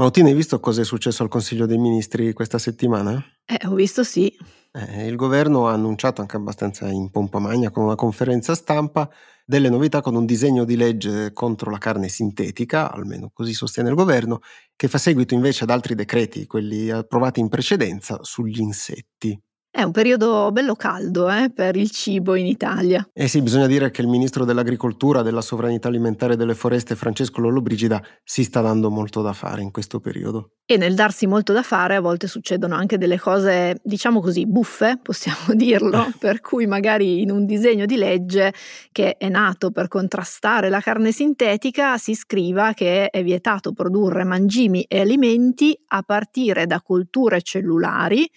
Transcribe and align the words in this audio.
Mautino, 0.00 0.28
hai 0.28 0.34
visto 0.34 0.60
cosa 0.60 0.80
è 0.80 0.84
successo 0.84 1.22
al 1.22 1.28
Consiglio 1.28 1.66
dei 1.66 1.76
Ministri 1.76 2.32
questa 2.32 2.56
settimana? 2.56 3.22
Eh, 3.44 3.66
ho 3.66 3.74
visto 3.74 4.02
sì. 4.02 4.34
Eh, 4.72 5.06
il 5.06 5.14
governo 5.14 5.68
ha 5.68 5.74
annunciato 5.74 6.22
anche 6.22 6.36
abbastanza 6.36 6.88
in 6.88 7.10
pompa 7.10 7.38
magna 7.38 7.70
con 7.70 7.84
una 7.84 7.96
conferenza 7.96 8.54
stampa 8.54 9.10
delle 9.44 9.68
novità 9.68 10.00
con 10.00 10.14
un 10.14 10.24
disegno 10.24 10.64
di 10.64 10.76
legge 10.76 11.34
contro 11.34 11.70
la 11.70 11.76
carne 11.76 12.08
sintetica, 12.08 12.90
almeno 12.90 13.30
così 13.30 13.52
sostiene 13.52 13.90
il 13.90 13.94
governo, 13.94 14.40
che 14.74 14.88
fa 14.88 14.96
seguito 14.96 15.34
invece 15.34 15.64
ad 15.64 15.70
altri 15.70 15.94
decreti, 15.94 16.46
quelli 16.46 16.88
approvati 16.88 17.40
in 17.40 17.50
precedenza, 17.50 18.20
sugli 18.22 18.60
insetti. 18.60 19.38
È 19.72 19.82
un 19.82 19.92
periodo 19.92 20.50
bello 20.50 20.74
caldo 20.74 21.30
eh, 21.30 21.48
per 21.54 21.76
il 21.76 21.92
cibo 21.92 22.34
in 22.34 22.44
Italia. 22.44 23.08
Eh 23.12 23.28
sì, 23.28 23.40
bisogna 23.40 23.68
dire 23.68 23.92
che 23.92 24.02
il 24.02 24.08
ministro 24.08 24.44
dell'Agricoltura, 24.44 25.22
della 25.22 25.40
Sovranità 25.40 25.86
Alimentare 25.86 26.32
e 26.32 26.36
delle 26.36 26.56
Foreste, 26.56 26.96
Francesco 26.96 27.40
Lollobrigida, 27.40 28.02
si 28.24 28.42
sta 28.42 28.62
dando 28.62 28.90
molto 28.90 29.22
da 29.22 29.32
fare 29.32 29.62
in 29.62 29.70
questo 29.70 30.00
periodo. 30.00 30.54
E 30.66 30.76
nel 30.76 30.96
darsi 30.96 31.28
molto 31.28 31.52
da 31.52 31.62
fare 31.62 31.94
a 31.94 32.00
volte 32.00 32.26
succedono 32.26 32.74
anche 32.74 32.98
delle 32.98 33.16
cose, 33.16 33.78
diciamo 33.84 34.20
così, 34.20 34.44
buffe, 34.44 34.98
possiamo 35.00 35.54
dirlo, 35.54 36.04
eh. 36.04 36.14
per 36.18 36.40
cui 36.40 36.66
magari 36.66 37.22
in 37.22 37.30
un 37.30 37.46
disegno 37.46 37.86
di 37.86 37.96
legge 37.96 38.52
che 38.90 39.16
è 39.18 39.28
nato 39.28 39.70
per 39.70 39.86
contrastare 39.86 40.68
la 40.68 40.80
carne 40.80 41.12
sintetica 41.12 41.96
si 41.96 42.16
scriva 42.16 42.72
che 42.72 43.08
è 43.08 43.22
vietato 43.22 43.72
produrre 43.72 44.24
mangimi 44.24 44.82
e 44.82 44.98
alimenti 44.98 45.80
a 45.90 46.02
partire 46.02 46.66
da 46.66 46.82
colture 46.82 47.40
cellulari 47.40 48.28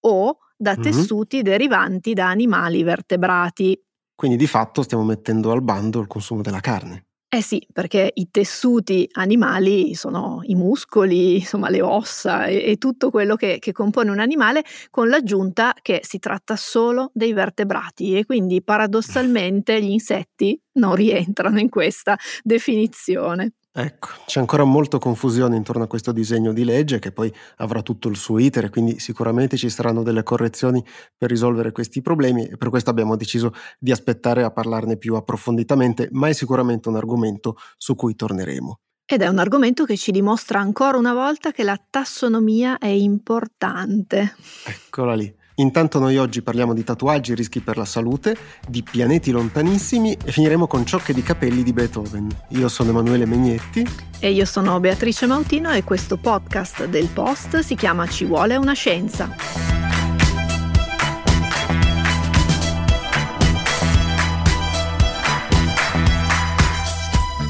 o 0.00 0.36
da 0.62 0.72
mm-hmm. 0.72 0.82
tessuti 0.82 1.42
derivanti 1.42 2.14
da 2.14 2.28
animali 2.28 2.84
vertebrati. 2.84 3.78
Quindi 4.14 4.36
di 4.36 4.46
fatto 4.46 4.82
stiamo 4.82 5.02
mettendo 5.02 5.50
al 5.50 5.60
bando 5.60 6.00
il 6.00 6.06
consumo 6.06 6.40
della 6.40 6.60
carne. 6.60 7.06
Eh 7.34 7.40
sì, 7.40 7.66
perché 7.72 8.10
i 8.14 8.28
tessuti 8.30 9.08
animali 9.12 9.94
sono 9.94 10.40
i 10.42 10.54
muscoli, 10.54 11.38
insomma 11.38 11.70
le 11.70 11.80
ossa 11.80 12.44
e, 12.44 12.62
e 12.72 12.76
tutto 12.76 13.10
quello 13.10 13.36
che, 13.36 13.58
che, 13.58 13.72
compone 13.72 14.10
un 14.10 14.20
animale, 14.20 14.62
con 14.90 15.08
l'aggiunta 15.08 15.74
che 15.80 16.00
si 16.04 16.18
tratta 16.18 16.56
solo 16.56 17.10
dei 17.14 17.32
vertebrati 17.32 18.18
e 18.18 18.26
quindi 18.26 18.62
paradossalmente 18.62 19.82
gli 19.82 19.90
insetti 19.90 20.60
non 20.72 20.94
rientrano 20.94 21.58
in 21.58 21.70
questa 21.70 22.18
definizione. 22.42 23.54
Ecco, 23.74 24.08
c'è 24.26 24.38
ancora 24.38 24.64
molta 24.64 24.98
confusione 24.98 25.56
intorno 25.56 25.84
a 25.84 25.86
questo 25.86 26.12
disegno 26.12 26.52
di 26.52 26.62
legge 26.62 26.98
che 26.98 27.10
poi 27.10 27.32
avrà 27.56 27.80
tutto 27.80 28.08
il 28.08 28.16
suo 28.16 28.38
iter 28.38 28.68
quindi 28.68 28.98
sicuramente 28.98 29.56
ci 29.56 29.70
saranno 29.70 30.02
delle 30.02 30.22
correzioni 30.22 30.84
per 31.16 31.30
risolvere 31.30 31.72
questi 31.72 32.02
problemi 32.02 32.44
e 32.44 32.58
per 32.58 32.68
questo 32.68 32.90
abbiamo 32.90 33.16
deciso 33.16 33.54
di 33.78 33.90
aspettare 33.90 34.42
a 34.42 34.50
parlarne 34.50 34.98
più 34.98 35.14
approfonditamente, 35.14 36.08
ma 36.12 36.28
è 36.28 36.34
sicuramente 36.34 36.90
un 36.90 36.96
argomento 36.96 37.56
su 37.78 37.94
cui 37.94 38.14
torneremo. 38.14 38.78
Ed 39.06 39.22
è 39.22 39.28
un 39.28 39.38
argomento 39.38 39.86
che 39.86 39.96
ci 39.96 40.10
dimostra 40.10 40.60
ancora 40.60 40.98
una 40.98 41.14
volta 41.14 41.50
che 41.50 41.64
la 41.64 41.82
tassonomia 41.88 42.76
è 42.76 42.86
importante. 42.86 44.34
Eccola 44.66 45.14
lì. 45.14 45.34
Intanto 45.56 45.98
noi 45.98 46.16
oggi 46.16 46.40
parliamo 46.40 46.72
di 46.72 46.82
tatuaggi, 46.82 47.34
rischi 47.34 47.60
per 47.60 47.76
la 47.76 47.84
salute, 47.84 48.36
di 48.66 48.82
pianeti 48.82 49.30
lontanissimi 49.30 50.16
e 50.24 50.32
finiremo 50.32 50.66
con 50.66 50.86
ciocche 50.86 51.12
di 51.12 51.22
capelli 51.22 51.62
di 51.62 51.74
Beethoven. 51.74 52.28
Io 52.50 52.68
sono 52.68 52.90
Emanuele 52.90 53.26
Megnetti. 53.26 53.86
E 54.18 54.30
io 54.30 54.46
sono 54.46 54.80
Beatrice 54.80 55.26
Mautino 55.26 55.70
e 55.72 55.84
questo 55.84 56.16
podcast 56.16 56.86
del 56.86 57.08
Post 57.08 57.58
si 57.58 57.74
chiama 57.74 58.06
Ci 58.06 58.24
vuole 58.24 58.56
una 58.56 58.72
scienza. 58.72 59.28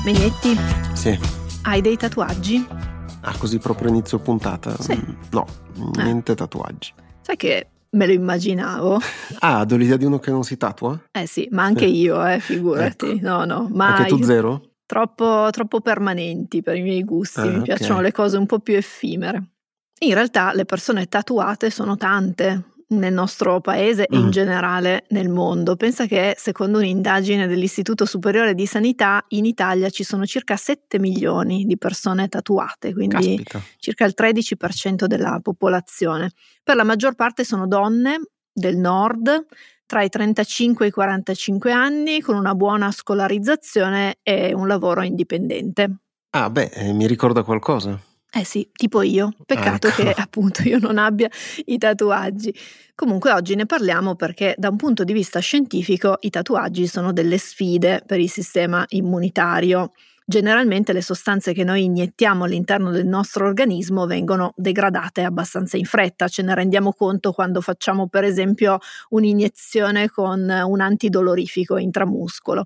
Megnetti? 0.04 0.58
Sì. 0.94 1.16
Hai 1.62 1.80
dei 1.80 1.96
tatuaggi? 1.96 2.66
Ah, 3.20 3.36
così 3.38 3.58
proprio 3.58 3.88
inizio 3.90 4.18
puntata? 4.18 4.74
Sì. 4.80 5.00
No, 5.30 5.46
niente 5.94 6.32
eh. 6.32 6.34
tatuaggi. 6.34 6.92
Sai 7.20 7.36
che 7.36 7.68
Me 7.92 8.06
lo 8.06 8.12
immaginavo. 8.12 9.00
Ah, 9.44 9.64
do 9.64 9.76
l'idea 9.76 9.96
di 9.96 10.04
uno 10.04 10.18
che 10.18 10.30
non 10.30 10.44
si 10.44 10.56
tatua? 10.56 11.00
Eh 11.10 11.26
sì, 11.26 11.48
ma 11.50 11.64
anche 11.64 11.84
io, 11.84 12.24
eh, 12.24 12.38
figurati. 12.38 13.10
Ecco. 13.10 13.26
No, 13.26 13.44
no, 13.44 13.68
ma 13.72 13.96
Anche 13.96 14.10
tu 14.10 14.22
zero? 14.22 14.74
Troppo, 14.86 15.48
troppo 15.50 15.80
permanenti 15.80 16.62
per 16.62 16.76
i 16.76 16.82
miei 16.82 17.02
gusti, 17.02 17.40
ah, 17.40 17.44
mi 17.44 17.50
okay. 17.54 17.62
piacciono 17.62 18.00
le 18.00 18.12
cose 18.12 18.36
un 18.36 18.46
po' 18.46 18.60
più 18.60 18.76
effimere. 18.76 19.42
In 20.00 20.14
realtà 20.14 20.52
le 20.52 20.64
persone 20.64 21.06
tatuate 21.06 21.70
sono 21.70 21.96
tante, 21.96 22.62
nel 22.98 23.12
nostro 23.12 23.60
paese 23.60 24.06
e 24.06 24.16
in 24.16 24.26
mm. 24.26 24.30
generale 24.30 25.04
nel 25.08 25.28
mondo. 25.28 25.76
Pensa 25.76 26.06
che 26.06 26.34
secondo 26.38 26.78
un'indagine 26.78 27.46
dell'Istituto 27.46 28.04
Superiore 28.04 28.54
di 28.54 28.66
Sanità 28.66 29.24
in 29.28 29.44
Italia 29.44 29.90
ci 29.90 30.04
sono 30.04 30.24
circa 30.26 30.56
7 30.56 30.98
milioni 30.98 31.64
di 31.64 31.76
persone 31.76 32.28
tatuate, 32.28 32.92
quindi 32.92 33.36
Caspita. 33.36 33.60
circa 33.78 34.04
il 34.04 34.14
13% 34.16 35.06
della 35.06 35.40
popolazione. 35.42 36.30
Per 36.62 36.76
la 36.76 36.84
maggior 36.84 37.14
parte 37.14 37.44
sono 37.44 37.66
donne 37.66 38.20
del 38.52 38.76
nord 38.76 39.46
tra 39.86 40.02
i 40.02 40.08
35 40.08 40.86
e 40.86 40.88
i 40.88 40.92
45 40.92 41.70
anni 41.70 42.20
con 42.20 42.36
una 42.36 42.54
buona 42.54 42.90
scolarizzazione 42.90 44.16
e 44.22 44.54
un 44.54 44.66
lavoro 44.66 45.02
indipendente. 45.02 45.96
Ah 46.30 46.48
beh, 46.48 46.70
eh, 46.72 46.92
mi 46.92 47.06
ricorda 47.06 47.42
qualcosa. 47.42 48.00
Eh 48.34 48.44
sì, 48.44 48.66
tipo 48.72 49.02
io. 49.02 49.34
Peccato 49.44 49.88
ecco. 49.88 50.02
che 50.02 50.10
appunto 50.16 50.62
io 50.62 50.78
non 50.78 50.96
abbia 50.96 51.28
i 51.66 51.76
tatuaggi. 51.76 52.54
Comunque 52.94 53.30
oggi 53.30 53.54
ne 53.54 53.66
parliamo 53.66 54.14
perché 54.14 54.54
da 54.56 54.70
un 54.70 54.76
punto 54.76 55.04
di 55.04 55.12
vista 55.12 55.38
scientifico 55.38 56.16
i 56.20 56.30
tatuaggi 56.30 56.86
sono 56.86 57.12
delle 57.12 57.36
sfide 57.36 58.02
per 58.06 58.20
il 58.20 58.30
sistema 58.30 58.86
immunitario. 58.88 59.92
Generalmente 60.24 60.94
le 60.94 61.02
sostanze 61.02 61.52
che 61.52 61.62
noi 61.62 61.84
iniettiamo 61.84 62.44
all'interno 62.44 62.90
del 62.90 63.06
nostro 63.06 63.44
organismo 63.44 64.06
vengono 64.06 64.54
degradate 64.56 65.24
abbastanza 65.24 65.76
in 65.76 65.84
fretta, 65.84 66.28
ce 66.28 66.42
ne 66.42 66.54
rendiamo 66.54 66.92
conto 66.92 67.32
quando 67.32 67.60
facciamo 67.60 68.08
per 68.08 68.24
esempio 68.24 68.78
un'iniezione 69.10 70.08
con 70.08 70.48
un 70.48 70.80
antidolorifico 70.80 71.76
intramuscolo. 71.76 72.64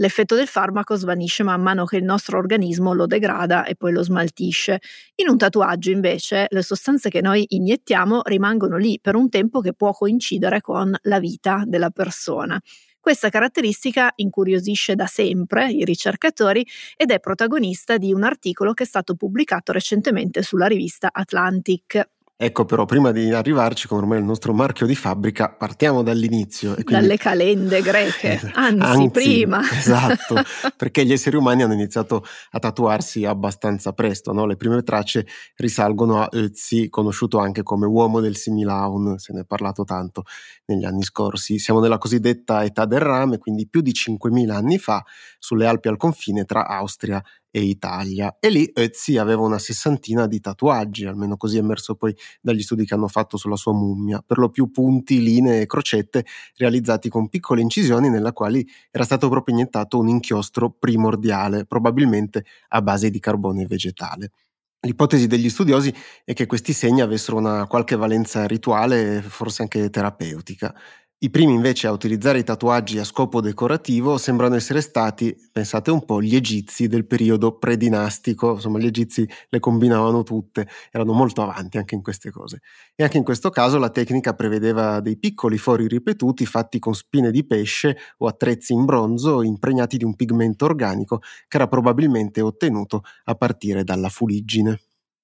L'effetto 0.00 0.36
del 0.36 0.46
farmaco 0.46 0.94
svanisce 0.94 1.42
man 1.42 1.60
mano 1.60 1.84
che 1.84 1.96
il 1.96 2.04
nostro 2.04 2.38
organismo 2.38 2.92
lo 2.92 3.06
degrada 3.06 3.64
e 3.64 3.74
poi 3.74 3.90
lo 3.92 4.04
smaltisce. 4.04 4.78
In 5.16 5.28
un 5.28 5.36
tatuaggio 5.36 5.90
invece 5.90 6.46
le 6.50 6.62
sostanze 6.62 7.08
che 7.10 7.20
noi 7.20 7.44
iniettiamo 7.48 8.20
rimangono 8.24 8.76
lì 8.76 9.00
per 9.02 9.16
un 9.16 9.28
tempo 9.28 9.60
che 9.60 9.74
può 9.74 9.92
coincidere 9.92 10.60
con 10.60 10.96
la 11.02 11.18
vita 11.18 11.64
della 11.66 11.90
persona. 11.90 12.60
Questa 13.00 13.28
caratteristica 13.28 14.12
incuriosisce 14.16 14.94
da 14.94 15.06
sempre 15.06 15.68
i 15.70 15.84
ricercatori 15.84 16.64
ed 16.96 17.10
è 17.10 17.18
protagonista 17.18 17.96
di 17.96 18.12
un 18.12 18.22
articolo 18.22 18.74
che 18.74 18.84
è 18.84 18.86
stato 18.86 19.16
pubblicato 19.16 19.72
recentemente 19.72 20.42
sulla 20.42 20.66
rivista 20.66 21.08
Atlantic. 21.12 22.08
Ecco 22.40 22.64
però, 22.64 22.84
prima 22.84 23.10
di 23.10 23.32
arrivarci, 23.32 23.88
come 23.88 24.02
ormai 24.02 24.18
è 24.18 24.20
il 24.20 24.26
nostro 24.26 24.54
marchio 24.54 24.86
di 24.86 24.94
fabbrica, 24.94 25.48
partiamo 25.48 26.04
dall'inizio. 26.04 26.74
Quindi... 26.74 26.92
Dalle 26.92 27.16
calende 27.16 27.82
greche, 27.82 28.38
anzi, 28.54 28.80
anzi 28.80 29.10
prima. 29.10 29.60
Esatto, 29.68 30.36
perché 30.76 31.04
gli 31.04 31.10
esseri 31.10 31.34
umani 31.34 31.64
hanno 31.64 31.72
iniziato 31.72 32.24
a 32.52 32.60
tatuarsi 32.60 33.24
abbastanza 33.24 33.92
presto. 33.92 34.32
No? 34.32 34.46
Le 34.46 34.54
prime 34.54 34.84
tracce 34.84 35.26
risalgono 35.56 36.22
a 36.22 36.28
Ötzi, 36.30 36.88
conosciuto 36.88 37.38
anche 37.38 37.64
come 37.64 37.86
uomo 37.86 38.20
del 38.20 38.36
Similaun, 38.36 39.18
se 39.18 39.32
ne 39.32 39.40
è 39.40 39.44
parlato 39.44 39.82
tanto 39.82 40.22
negli 40.66 40.84
anni 40.84 41.02
scorsi. 41.02 41.58
Siamo 41.58 41.80
nella 41.80 41.98
cosiddetta 41.98 42.62
età 42.62 42.84
del 42.84 43.00
rame, 43.00 43.38
quindi 43.38 43.66
più 43.66 43.80
di 43.80 43.90
5.000 43.90 44.50
anni 44.50 44.78
fa, 44.78 45.04
sulle 45.40 45.66
Alpi 45.66 45.88
al 45.88 45.96
confine 45.96 46.44
tra 46.44 46.68
Austria 46.68 47.20
e 47.50 47.60
Italia. 47.62 48.36
E 48.40 48.50
lì 48.50 48.70
Ötzi 48.74 49.16
aveva 49.16 49.42
una 49.42 49.58
sessantina 49.58 50.26
di 50.26 50.40
tatuaggi, 50.40 51.06
almeno 51.06 51.36
così 51.36 51.56
è 51.56 51.60
emerso 51.60 51.94
poi 51.94 52.14
dagli 52.40 52.62
studi 52.62 52.84
che 52.84 52.94
hanno 52.94 53.08
fatto 53.08 53.36
sulla 53.36 53.56
sua 53.56 53.72
mummia, 53.72 54.22
per 54.24 54.38
lo 54.38 54.50
più 54.50 54.70
punti, 54.70 55.22
linee 55.22 55.62
e 55.62 55.66
crocette 55.66 56.24
realizzati 56.56 57.08
con 57.08 57.28
piccole 57.28 57.60
incisioni 57.60 58.08
nella 58.10 58.32
quali 58.32 58.66
era 58.90 59.04
stato 59.04 59.28
proprio 59.28 59.54
iniettato 59.54 59.98
un 59.98 60.08
inchiostro 60.08 60.70
primordiale, 60.70 61.64
probabilmente 61.66 62.44
a 62.68 62.82
base 62.82 63.10
di 63.10 63.18
carbone 63.18 63.66
vegetale. 63.66 64.30
L'ipotesi 64.86 65.26
degli 65.26 65.50
studiosi 65.50 65.92
è 66.24 66.32
che 66.34 66.46
questi 66.46 66.72
segni 66.72 67.00
avessero 67.00 67.36
una 67.36 67.66
qualche 67.66 67.96
valenza 67.96 68.46
rituale, 68.46 69.22
forse 69.22 69.62
anche 69.62 69.90
terapeutica. 69.90 70.72
I 71.20 71.30
primi 71.30 71.52
invece 71.52 71.88
a 71.88 71.92
utilizzare 71.92 72.38
i 72.38 72.44
tatuaggi 72.44 72.98
a 72.98 73.04
scopo 73.04 73.40
decorativo 73.40 74.18
sembrano 74.18 74.54
essere 74.54 74.80
stati, 74.80 75.34
pensate 75.50 75.90
un 75.90 76.04
po', 76.04 76.22
gli 76.22 76.36
egizi 76.36 76.86
del 76.86 77.06
periodo 77.06 77.58
predinastico, 77.58 78.52
insomma 78.52 78.78
gli 78.78 78.86
egizi 78.86 79.28
le 79.48 79.58
combinavano 79.58 80.22
tutte, 80.22 80.68
erano 80.92 81.12
molto 81.12 81.42
avanti 81.42 81.76
anche 81.76 81.96
in 81.96 82.02
queste 82.02 82.30
cose. 82.30 82.60
E 82.94 83.02
anche 83.02 83.16
in 83.18 83.24
questo 83.24 83.50
caso 83.50 83.78
la 83.78 83.90
tecnica 83.90 84.34
prevedeva 84.34 85.00
dei 85.00 85.18
piccoli 85.18 85.58
fori 85.58 85.88
ripetuti 85.88 86.46
fatti 86.46 86.78
con 86.78 86.94
spine 86.94 87.32
di 87.32 87.44
pesce 87.44 87.96
o 88.18 88.28
attrezzi 88.28 88.72
in 88.72 88.84
bronzo 88.84 89.42
impregnati 89.42 89.96
di 89.96 90.04
un 90.04 90.14
pigmento 90.14 90.66
organico 90.66 91.18
che 91.48 91.56
era 91.56 91.66
probabilmente 91.66 92.40
ottenuto 92.40 93.02
a 93.24 93.34
partire 93.34 93.82
dalla 93.82 94.08
fuliggine. 94.08 94.78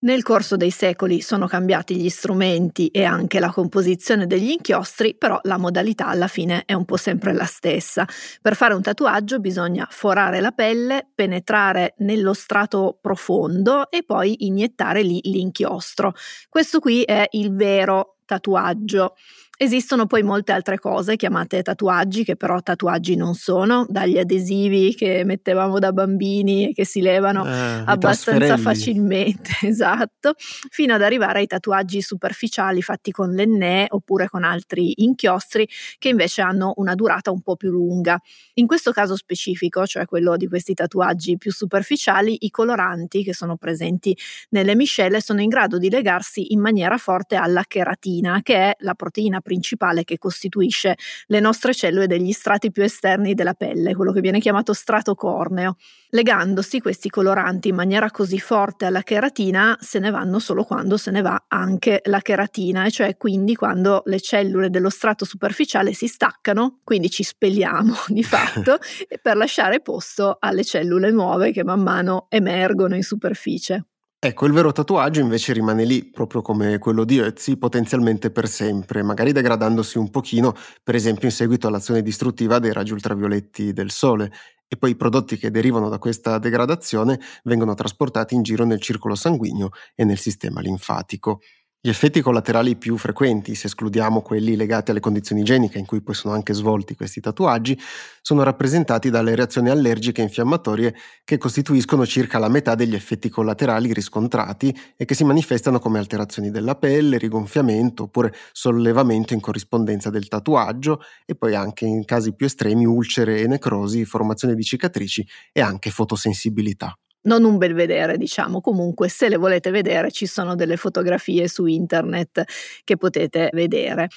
Nel 0.05 0.23
corso 0.23 0.59
dei 0.59 0.71
secoli 0.71 1.23
sono 1.23 1.47
cambiati 1.47 1.97
gli 1.97 2.11
strumenti 2.11 2.89
e 2.89 3.05
anche 3.05 3.41
la 3.41 3.51
composizione 3.51 4.27
degli 4.27 4.51
inchiostri, 4.51 5.17
però 5.17 5.41
la 5.45 5.57
modalità 5.57 6.09
alla 6.09 6.27
fine 6.29 6.65
è 6.67 6.75
un 6.75 6.85
po' 6.85 6.99
sempre 6.99 7.33
la 7.33 7.47
stessa. 7.47 8.07
Per 8.43 8.55
fare 8.55 8.75
un 8.75 8.83
tatuaggio 8.83 9.39
bisogna 9.39 9.89
forare 9.91 10.43
la 10.43 10.51
pelle, 10.51 11.09
penetrare 11.15 11.95
nello 12.01 12.35
strato 12.35 12.99
profondo 13.01 13.89
e 13.89 14.03
poi 14.03 14.45
iniettare 14.45 15.01
lì 15.01 15.21
l'inchiostro. 15.23 16.13
Questo 16.51 16.81
qui 16.81 17.01
è 17.03 17.27
il 17.31 17.55
vero 17.55 18.19
tatuaggio. 18.27 19.15
Esistono 19.57 20.07
poi 20.07 20.25
molte 20.25 20.51
altre 20.51 20.79
cose 20.81 21.15
chiamate 21.15 21.63
tatuaggi, 21.63 22.25
che 22.25 22.35
però 22.35 22.61
tatuaggi 22.61 23.15
non 23.15 23.35
sono, 23.35 23.87
dagli 23.89 24.19
adesivi 24.19 24.95
che 24.97 25.23
mettevamo 25.25 25.79
da 25.79 25.93
bambini 25.93 26.71
e 26.71 26.73
che 26.73 26.85
si 26.85 27.01
levano 27.01 27.47
eh, 27.47 27.83
abbastanza 27.87 28.57
facilmente, 28.57 29.51
esatto, 29.63 30.35
fino 30.37 30.95
ad 30.95 31.03
arrivare 31.03 31.39
ai 31.39 31.47
tatuaggi 31.47 32.03
superficiali 32.03 32.83
fatti 32.83 33.13
con 33.13 33.31
l'enne 33.31 33.87
oppure 33.91 34.29
con 34.29 34.43
altri 34.43 35.05
inchiostri 35.05 35.69
che 35.99 36.09
invece 36.09 36.43
hanno 36.43 36.73
una 36.77 36.97
durata 36.97 37.31
un 37.31 37.41
po' 37.41 37.55
più 37.55 37.71
lunga. 37.71 38.19
In 38.55 38.67
questo 38.67 38.91
caso 38.91 39.15
specifico, 39.15 39.87
cioè 39.87 40.05
quello 40.05 40.37
di 40.37 40.49
questi 40.49 40.75
tatuaggi 40.75 41.37
più 41.37 41.53
superficiali, 41.53 42.39
i 42.41 42.51
coloranti 42.51 43.23
che 43.23 43.33
sono 43.33 43.57
presenti 43.57 44.17
nelle 44.51 44.75
miscele 44.75 45.21
sono 45.21 45.41
in 45.41 45.49
grado 45.49 45.79
di 45.79 45.91
legarsi 45.91 46.53
in 46.53 46.61
maniera 46.61 46.99
forte 46.99 47.37
alla 47.37 47.63
cheratina, 47.69 48.41
che 48.43 48.57
è 48.57 48.75
la 48.79 48.95
proteina 48.95 49.41
principale 49.45 50.03
che 50.03 50.19
costituisce 50.19 50.97
le 51.27 51.39
nostre 51.39 51.75
cellule 51.75 52.09
degli 52.09 52.33
strati 52.33 52.73
più 52.73 52.83
esterni 52.83 53.35
della 53.35 53.55
pelle, 53.55 53.95
quello 53.95 54.11
che 54.11 54.21
viene 54.21 54.41
chiamato 54.41 54.73
strato 54.73 55.15
corneo. 55.15 55.77
Legandosi 56.09 56.81
questi 56.81 57.11
coloranti 57.11 57.69
in 57.69 57.75
maniera 57.75 58.11
così 58.11 58.41
forte 58.41 58.87
alla 58.87 59.03
cheratina, 59.03 59.77
se 59.81 59.99
ne 59.99 60.11
vanno 60.11 60.39
solo 60.39 60.65
quando 60.65 60.97
se 60.97 61.11
ne 61.11 61.21
va 61.21 61.45
anche 61.49 62.01
la 62.07 62.21
cheratina, 62.21 62.87
e 62.87 62.91
cioè 62.91 63.17
quindi 63.17 63.55
quando 63.55 64.03
le 64.07 64.21
cellule 64.21 64.71
dello 64.71 64.91
strato 64.91 65.25
superficiale 65.25 65.93
si 65.93 66.07
staccano, 66.07 66.81
quindi 66.83 67.11
ci 67.11 67.23
spelliamo 67.23 67.95
di 68.09 68.23
fatto, 68.25 68.79
per 69.21 69.37
lasciare 69.37 69.81
posto 69.81 70.39
alle 70.41 70.65
cellule 70.65 71.11
nuove 71.11 71.53
che 71.53 71.63
man 71.63 71.83
mano 71.83 72.27
emergono 72.31 72.97
in 72.97 73.03
superficie. 73.03 73.85
Ecco, 74.27 74.47
il 74.47 74.53
vero 74.53 74.73
tatuaggio 74.73 75.21
invece 75.21 75.53
rimane 75.53 75.85
lì, 75.85 76.03
proprio 76.11 76.41
come 76.41 76.79
quello 76.79 77.05
di 77.05 77.19
Ötzi, 77.19 77.59
potenzialmente 77.59 78.31
per 78.31 78.49
sempre, 78.49 79.03
magari 79.03 79.33
degradandosi 79.33 79.99
un 79.99 80.09
pochino, 80.09 80.55
per 80.83 80.95
esempio 80.95 81.29
in 81.29 81.35
seguito 81.35 81.67
all'azione 81.69 82.01
distruttiva 82.01 82.59
dei 82.59 82.73
raggi 82.73 82.93
ultravioletti 82.95 83.75
del 83.75 83.91
Sole. 83.91 84.33
E 84.67 84.79
poi 84.79 84.93
i 84.93 84.97
prodotti 84.97 85.37
che 85.37 85.51
derivano 85.51 85.91
da 85.91 85.99
questa 85.99 86.39
degradazione 86.39 87.21
vengono 87.43 87.75
trasportati 87.75 88.35
in 88.35 88.43
giro 88.43 88.65
nel 88.65 88.81
circolo 88.81 89.15
sanguigno 89.15 89.69
e 89.95 90.05
nel 90.05 90.17
sistema 90.19 90.63
linfatico. 90.63 91.41
Gli 91.87 91.91
effetti 91.91 92.23
collaterali 92.23 92.77
più 92.77 92.97
frequenti, 92.97 93.55
se 93.55 93.67
escludiamo 93.67 94.23
quelli 94.23 94.57
legati 94.57 94.91
alle 94.91 95.01
condizioni 95.01 95.43
igieniche 95.43 95.79
in 95.79 95.85
cui 95.85 96.01
poi 96.01 96.15
sono 96.15 96.33
anche 96.33 96.55
svolti 96.55 96.95
questi 96.95 97.21
tatuaggi, 97.21 97.79
sono 98.23 98.43
rappresentati 98.43 99.11
dalle 99.11 99.35
reazioni 99.35 99.69
allergiche 99.69 100.23
e 100.23 100.25
infiammatorie 100.25 100.95
che 101.25 101.37
costituiscono 101.37 102.07
circa 102.07 102.39
la 102.39 102.49
metà 102.49 102.75
degli 102.75 102.95
effetti 102.95 103.29
collaterali 103.29 103.93
riscontrati 103.93 104.75
e 104.97 105.05
che 105.05 105.15
si 105.15 105.25
manifestano 105.25 105.79
come 105.79 105.99
alterazioni 105.99 106.51
della 106.51 106.75
pelle, 106.75 107.19
rigonfiamento 107.19 108.05
oppure 108.05 108.33
sollevamento 108.53 109.35
in 109.35 109.41
corrispondenza 109.41 110.09
del 110.09 110.27
tatuaggio 110.27 111.03
e 111.27 111.35
poi 111.35 111.55
anche 111.55 111.85
in 111.85 112.07
casi 112.07 112.35
più 112.35 112.47
estremi 112.47 112.87
ulcere 112.87 113.41
e 113.41 113.47
necrosi, 113.47 114.07
formazione 114.07 114.55
di 114.55 114.63
cicatrici 114.63 115.23
e 115.53 115.61
anche 115.61 115.91
fotosensibilità 115.91 116.97
non 117.25 117.45
un 117.45 117.59
bel 117.59 117.75
vedere, 117.75 118.17
diciamo. 118.19 118.61
Comunque, 118.61 119.09
se 119.09 119.29
le 119.29 119.37
volete 119.37 119.71
vedere, 119.71 120.11
ci 120.11 120.27
sono 120.27 120.55
delle 120.55 120.77
fotografie 120.77 121.49
su 121.49 121.67
internet 121.67 122.45
che 122.85 122.97
potete 122.97 123.51
vedere. 123.53 124.09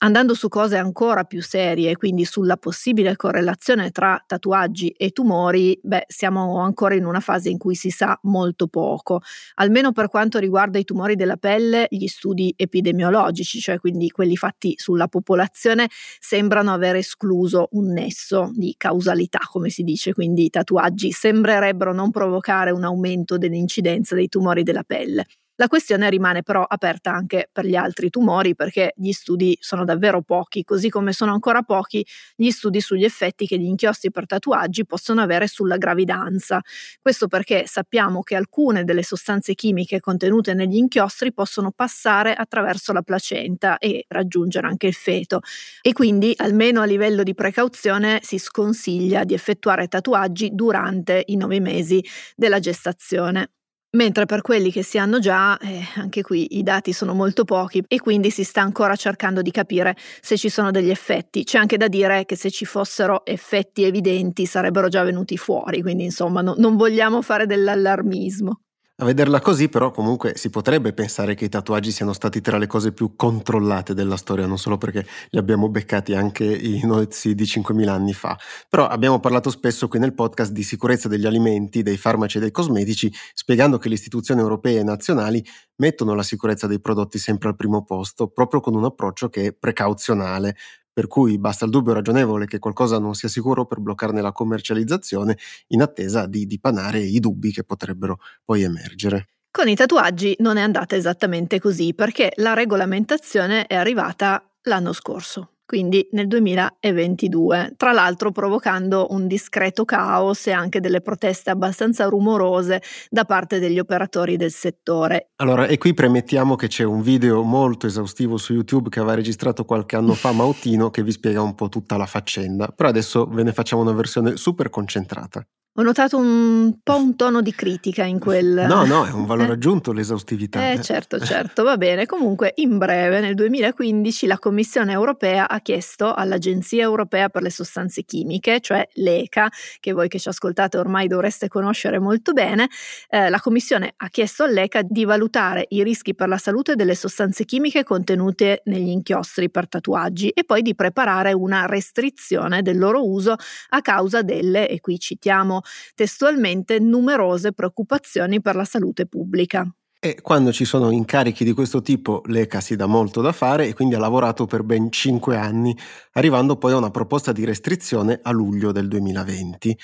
Andando 0.00 0.34
su 0.34 0.48
cose 0.48 0.76
ancora 0.76 1.24
più 1.24 1.40
serie, 1.42 1.96
quindi 1.96 2.26
sulla 2.26 2.58
possibile 2.58 3.16
correlazione 3.16 3.90
tra 3.92 4.22
tatuaggi 4.26 4.90
e 4.90 5.10
tumori, 5.10 5.78
beh, 5.82 6.04
siamo 6.06 6.58
ancora 6.60 6.94
in 6.94 7.06
una 7.06 7.20
fase 7.20 7.48
in 7.48 7.56
cui 7.56 7.74
si 7.74 7.88
sa 7.88 8.18
molto 8.24 8.66
poco. 8.66 9.22
Almeno 9.54 9.92
per 9.92 10.08
quanto 10.10 10.38
riguarda 10.38 10.78
i 10.78 10.84
tumori 10.84 11.16
della 11.16 11.38
pelle, 11.38 11.86
gli 11.88 12.06
studi 12.08 12.52
epidemiologici, 12.54 13.58
cioè 13.58 13.78
quindi 13.80 14.10
quelli 14.10 14.36
fatti 14.36 14.74
sulla 14.76 15.08
popolazione, 15.08 15.88
sembrano 16.20 16.74
aver 16.74 16.96
escluso 16.96 17.68
un 17.72 17.90
nesso 17.92 18.50
di 18.54 18.74
causalità, 18.76 19.38
come 19.50 19.70
si 19.70 19.82
dice, 19.82 20.12
quindi 20.12 20.44
i 20.44 20.50
tatuaggi 20.50 21.10
sembrerebbero 21.10 21.94
non 21.94 22.10
provocare 22.10 22.70
un 22.70 22.84
aumento 22.84 23.38
dell'incidenza 23.38 24.14
dei 24.14 24.28
tumori 24.28 24.62
della 24.62 24.82
pelle. 24.84 25.24
La 25.58 25.68
questione 25.68 26.10
rimane 26.10 26.42
però 26.42 26.62
aperta 26.62 27.12
anche 27.12 27.48
per 27.50 27.64
gli 27.64 27.76
altri 27.76 28.10
tumori 28.10 28.54
perché 28.54 28.92
gli 28.94 29.12
studi 29.12 29.56
sono 29.60 29.84
davvero 29.84 30.20
pochi, 30.20 30.64
così 30.64 30.90
come 30.90 31.12
sono 31.12 31.32
ancora 31.32 31.62
pochi 31.62 32.06
gli 32.34 32.50
studi 32.50 32.80
sugli 32.80 33.04
effetti 33.04 33.46
che 33.46 33.58
gli 33.58 33.64
inchiostri 33.64 34.10
per 34.10 34.26
tatuaggi 34.26 34.84
possono 34.84 35.22
avere 35.22 35.46
sulla 35.46 35.78
gravidanza. 35.78 36.60
Questo 37.00 37.26
perché 37.26 37.64
sappiamo 37.66 38.22
che 38.22 38.36
alcune 38.36 38.84
delle 38.84 39.02
sostanze 39.02 39.54
chimiche 39.54 39.98
contenute 40.00 40.52
negli 40.52 40.76
inchiostri 40.76 41.32
possono 41.32 41.70
passare 41.72 42.34
attraverso 42.34 42.92
la 42.92 43.02
placenta 43.02 43.78
e 43.78 44.04
raggiungere 44.08 44.66
anche 44.66 44.86
il 44.88 44.94
feto 44.94 45.40
e 45.80 45.92
quindi 45.94 46.34
almeno 46.36 46.82
a 46.82 46.84
livello 46.84 47.22
di 47.22 47.34
precauzione 47.34 48.20
si 48.22 48.38
sconsiglia 48.38 49.24
di 49.24 49.32
effettuare 49.34 49.88
tatuaggi 49.88 50.50
durante 50.52 51.22
i 51.26 51.36
nove 51.36 51.60
mesi 51.60 52.04
della 52.34 52.58
gestazione. 52.58 53.55
Mentre 53.96 54.26
per 54.26 54.42
quelli 54.42 54.70
che 54.70 54.82
si 54.82 54.98
hanno 54.98 55.18
già, 55.18 55.56
eh, 55.56 55.82
anche 55.94 56.20
qui 56.20 56.58
i 56.58 56.62
dati 56.62 56.92
sono 56.92 57.14
molto 57.14 57.44
pochi 57.44 57.82
e 57.88 57.98
quindi 57.98 58.30
si 58.30 58.44
sta 58.44 58.60
ancora 58.60 58.94
cercando 58.94 59.40
di 59.40 59.50
capire 59.50 59.96
se 60.20 60.36
ci 60.36 60.50
sono 60.50 60.70
degli 60.70 60.90
effetti. 60.90 61.44
C'è 61.44 61.56
anche 61.56 61.78
da 61.78 61.88
dire 61.88 62.26
che 62.26 62.36
se 62.36 62.50
ci 62.50 62.66
fossero 62.66 63.24
effetti 63.24 63.84
evidenti 63.84 64.44
sarebbero 64.44 64.88
già 64.88 65.02
venuti 65.02 65.38
fuori, 65.38 65.80
quindi 65.80 66.04
insomma 66.04 66.42
no, 66.42 66.54
non 66.58 66.76
vogliamo 66.76 67.22
fare 67.22 67.46
dell'allarmismo. 67.46 68.65
A 68.98 69.04
vederla 69.04 69.40
così, 69.40 69.68
però, 69.68 69.90
comunque 69.90 70.38
si 70.38 70.48
potrebbe 70.48 70.94
pensare 70.94 71.34
che 71.34 71.44
i 71.44 71.48
tatuaggi 71.50 71.90
siano 71.92 72.14
stati 72.14 72.40
tra 72.40 72.56
le 72.56 72.66
cose 72.66 72.92
più 72.92 73.14
controllate 73.14 73.92
della 73.92 74.16
storia, 74.16 74.46
non 74.46 74.56
solo 74.56 74.78
perché 74.78 75.04
li 75.28 75.38
abbiamo 75.38 75.68
beccati 75.68 76.14
anche 76.14 76.44
i 76.46 76.80
nozi 76.82 77.34
di 77.34 77.44
5.000 77.44 77.88
anni 77.88 78.14
fa. 78.14 78.38
Però 78.70 78.86
abbiamo 78.86 79.20
parlato 79.20 79.50
spesso 79.50 79.86
qui 79.88 79.98
nel 79.98 80.14
podcast 80.14 80.50
di 80.50 80.62
sicurezza 80.62 81.08
degli 81.08 81.26
alimenti, 81.26 81.82
dei 81.82 81.98
farmaci 81.98 82.38
e 82.38 82.40
dei 82.40 82.50
cosmetici, 82.50 83.12
spiegando 83.34 83.76
che 83.76 83.88
le 83.90 83.96
istituzioni 83.96 84.40
europee 84.40 84.78
e 84.78 84.82
nazionali 84.82 85.44
mettono 85.76 86.14
la 86.14 86.22
sicurezza 86.22 86.66
dei 86.66 86.80
prodotti 86.80 87.18
sempre 87.18 87.50
al 87.50 87.56
primo 87.56 87.84
posto, 87.84 88.28
proprio 88.28 88.60
con 88.60 88.74
un 88.74 88.84
approccio 88.84 89.28
che 89.28 89.48
è 89.48 89.52
precauzionale, 89.52 90.56
per 90.96 91.08
cui 91.08 91.38
basta 91.38 91.66
il 91.66 91.70
dubbio 91.70 91.92
ragionevole 91.92 92.46
che 92.46 92.58
qualcosa 92.58 92.98
non 92.98 93.12
sia 93.12 93.28
sicuro 93.28 93.66
per 93.66 93.80
bloccarne 93.80 94.22
la 94.22 94.32
commercializzazione 94.32 95.36
in 95.66 95.82
attesa 95.82 96.24
di 96.24 96.46
dipanare 96.46 97.00
i 97.00 97.20
dubbi 97.20 97.52
che 97.52 97.64
potrebbero 97.64 98.18
poi 98.42 98.62
emergere. 98.62 99.28
Con 99.50 99.68
i 99.68 99.74
tatuaggi 99.74 100.36
non 100.38 100.56
è 100.56 100.62
andata 100.62 100.96
esattamente 100.96 101.60
così 101.60 101.92
perché 101.92 102.32
la 102.36 102.54
regolamentazione 102.54 103.66
è 103.66 103.74
arrivata 103.74 104.42
l'anno 104.62 104.94
scorso 104.94 105.55
quindi 105.66 106.08
nel 106.12 106.28
2022, 106.28 107.74
tra 107.76 107.92
l'altro 107.92 108.30
provocando 108.30 109.08
un 109.10 109.26
discreto 109.26 109.84
caos 109.84 110.46
e 110.46 110.52
anche 110.52 110.80
delle 110.80 111.00
proteste 111.00 111.50
abbastanza 111.50 112.06
rumorose 112.06 112.80
da 113.10 113.24
parte 113.24 113.58
degli 113.58 113.80
operatori 113.80 114.36
del 114.36 114.52
settore. 114.52 115.30
Allora, 115.36 115.66
e 115.66 115.76
qui 115.76 115.92
premettiamo 115.92 116.54
che 116.54 116.68
c'è 116.68 116.84
un 116.84 117.02
video 117.02 117.42
molto 117.42 117.86
esaustivo 117.86 118.36
su 118.36 118.52
YouTube 118.52 118.88
che 118.88 119.00
aveva 119.00 119.16
registrato 119.16 119.64
qualche 119.64 119.96
anno 119.96 120.14
fa 120.14 120.30
Mautino 120.30 120.90
che 120.90 121.02
vi 121.02 121.10
spiega 121.10 121.42
un 121.42 121.54
po' 121.54 121.68
tutta 121.68 121.96
la 121.96 122.06
faccenda, 122.06 122.68
però 122.68 122.88
adesso 122.88 123.26
ve 123.26 123.42
ne 123.42 123.52
facciamo 123.52 123.82
una 123.82 123.92
versione 123.92 124.36
super 124.36 124.70
concentrata. 124.70 125.44
Ho 125.78 125.82
notato 125.82 126.16
un 126.16 126.78
po' 126.82 126.96
un 126.96 127.16
tono 127.16 127.42
di 127.42 127.54
critica 127.54 128.02
in 128.02 128.18
quel... 128.18 128.64
No, 128.66 128.86
no, 128.86 129.04
è 129.04 129.10
un 129.10 129.26
valore 129.28 129.52
aggiunto 129.52 129.92
l'esaustività. 129.92 130.70
Eh, 130.70 130.80
certo, 130.80 131.20
certo, 131.20 131.64
va 131.64 131.76
bene. 131.76 132.06
Comunque, 132.06 132.52
in 132.56 132.78
breve, 132.78 133.20
nel 133.20 133.34
2015 133.34 134.26
la 134.26 134.38
Commissione 134.38 134.92
europea 134.92 135.50
ha 135.50 135.60
chiesto 135.60 136.14
all'Agenzia 136.14 136.82
europea 136.82 137.28
per 137.28 137.42
le 137.42 137.50
sostanze 137.50 138.04
chimiche, 138.04 138.60
cioè 138.60 138.88
l'ECA, 138.94 139.50
che 139.78 139.92
voi 139.92 140.08
che 140.08 140.18
ci 140.18 140.30
ascoltate 140.30 140.78
ormai 140.78 141.08
dovreste 141.08 141.48
conoscere 141.48 141.98
molto 141.98 142.32
bene, 142.32 142.70
eh, 143.10 143.28
la 143.28 143.40
Commissione 143.40 143.92
ha 143.98 144.08
chiesto 144.08 144.44
all'ECA 144.44 144.80
di 144.82 145.04
valutare 145.04 145.66
i 145.68 145.82
rischi 145.82 146.14
per 146.14 146.28
la 146.28 146.38
salute 146.38 146.74
delle 146.74 146.94
sostanze 146.94 147.44
chimiche 147.44 147.84
contenute 147.84 148.62
negli 148.64 148.88
inchiostri 148.88 149.50
per 149.50 149.68
tatuaggi 149.68 150.30
e 150.30 150.44
poi 150.44 150.62
di 150.62 150.74
preparare 150.74 151.34
una 151.34 151.66
restrizione 151.66 152.62
del 152.62 152.78
loro 152.78 153.06
uso 153.06 153.34
a 153.68 153.82
causa 153.82 154.22
delle, 154.22 154.70
e 154.70 154.80
qui 154.80 154.98
citiamo 154.98 155.64
testualmente 155.94 156.78
numerose 156.78 157.52
preoccupazioni 157.52 158.40
per 158.40 158.56
la 158.56 158.64
salute 158.64 159.06
pubblica. 159.06 159.66
E 159.98 160.20
quando 160.20 160.52
ci 160.52 160.64
sono 160.64 160.90
incarichi 160.90 161.42
di 161.42 161.52
questo 161.52 161.80
tipo 161.80 162.22
l'ECA 162.26 162.60
si 162.60 162.76
dà 162.76 162.86
molto 162.86 163.22
da 163.22 163.32
fare 163.32 163.66
e 163.66 163.74
quindi 163.74 163.94
ha 163.94 163.98
lavorato 163.98 164.44
per 164.44 164.62
ben 164.62 164.92
cinque 164.92 165.36
anni, 165.36 165.76
arrivando 166.12 166.56
poi 166.56 166.72
a 166.72 166.76
una 166.76 166.90
proposta 166.90 167.32
di 167.32 167.44
restrizione 167.44 168.20
a 168.22 168.30
luglio 168.30 168.72
del 168.72 168.88
2020. 168.88 169.76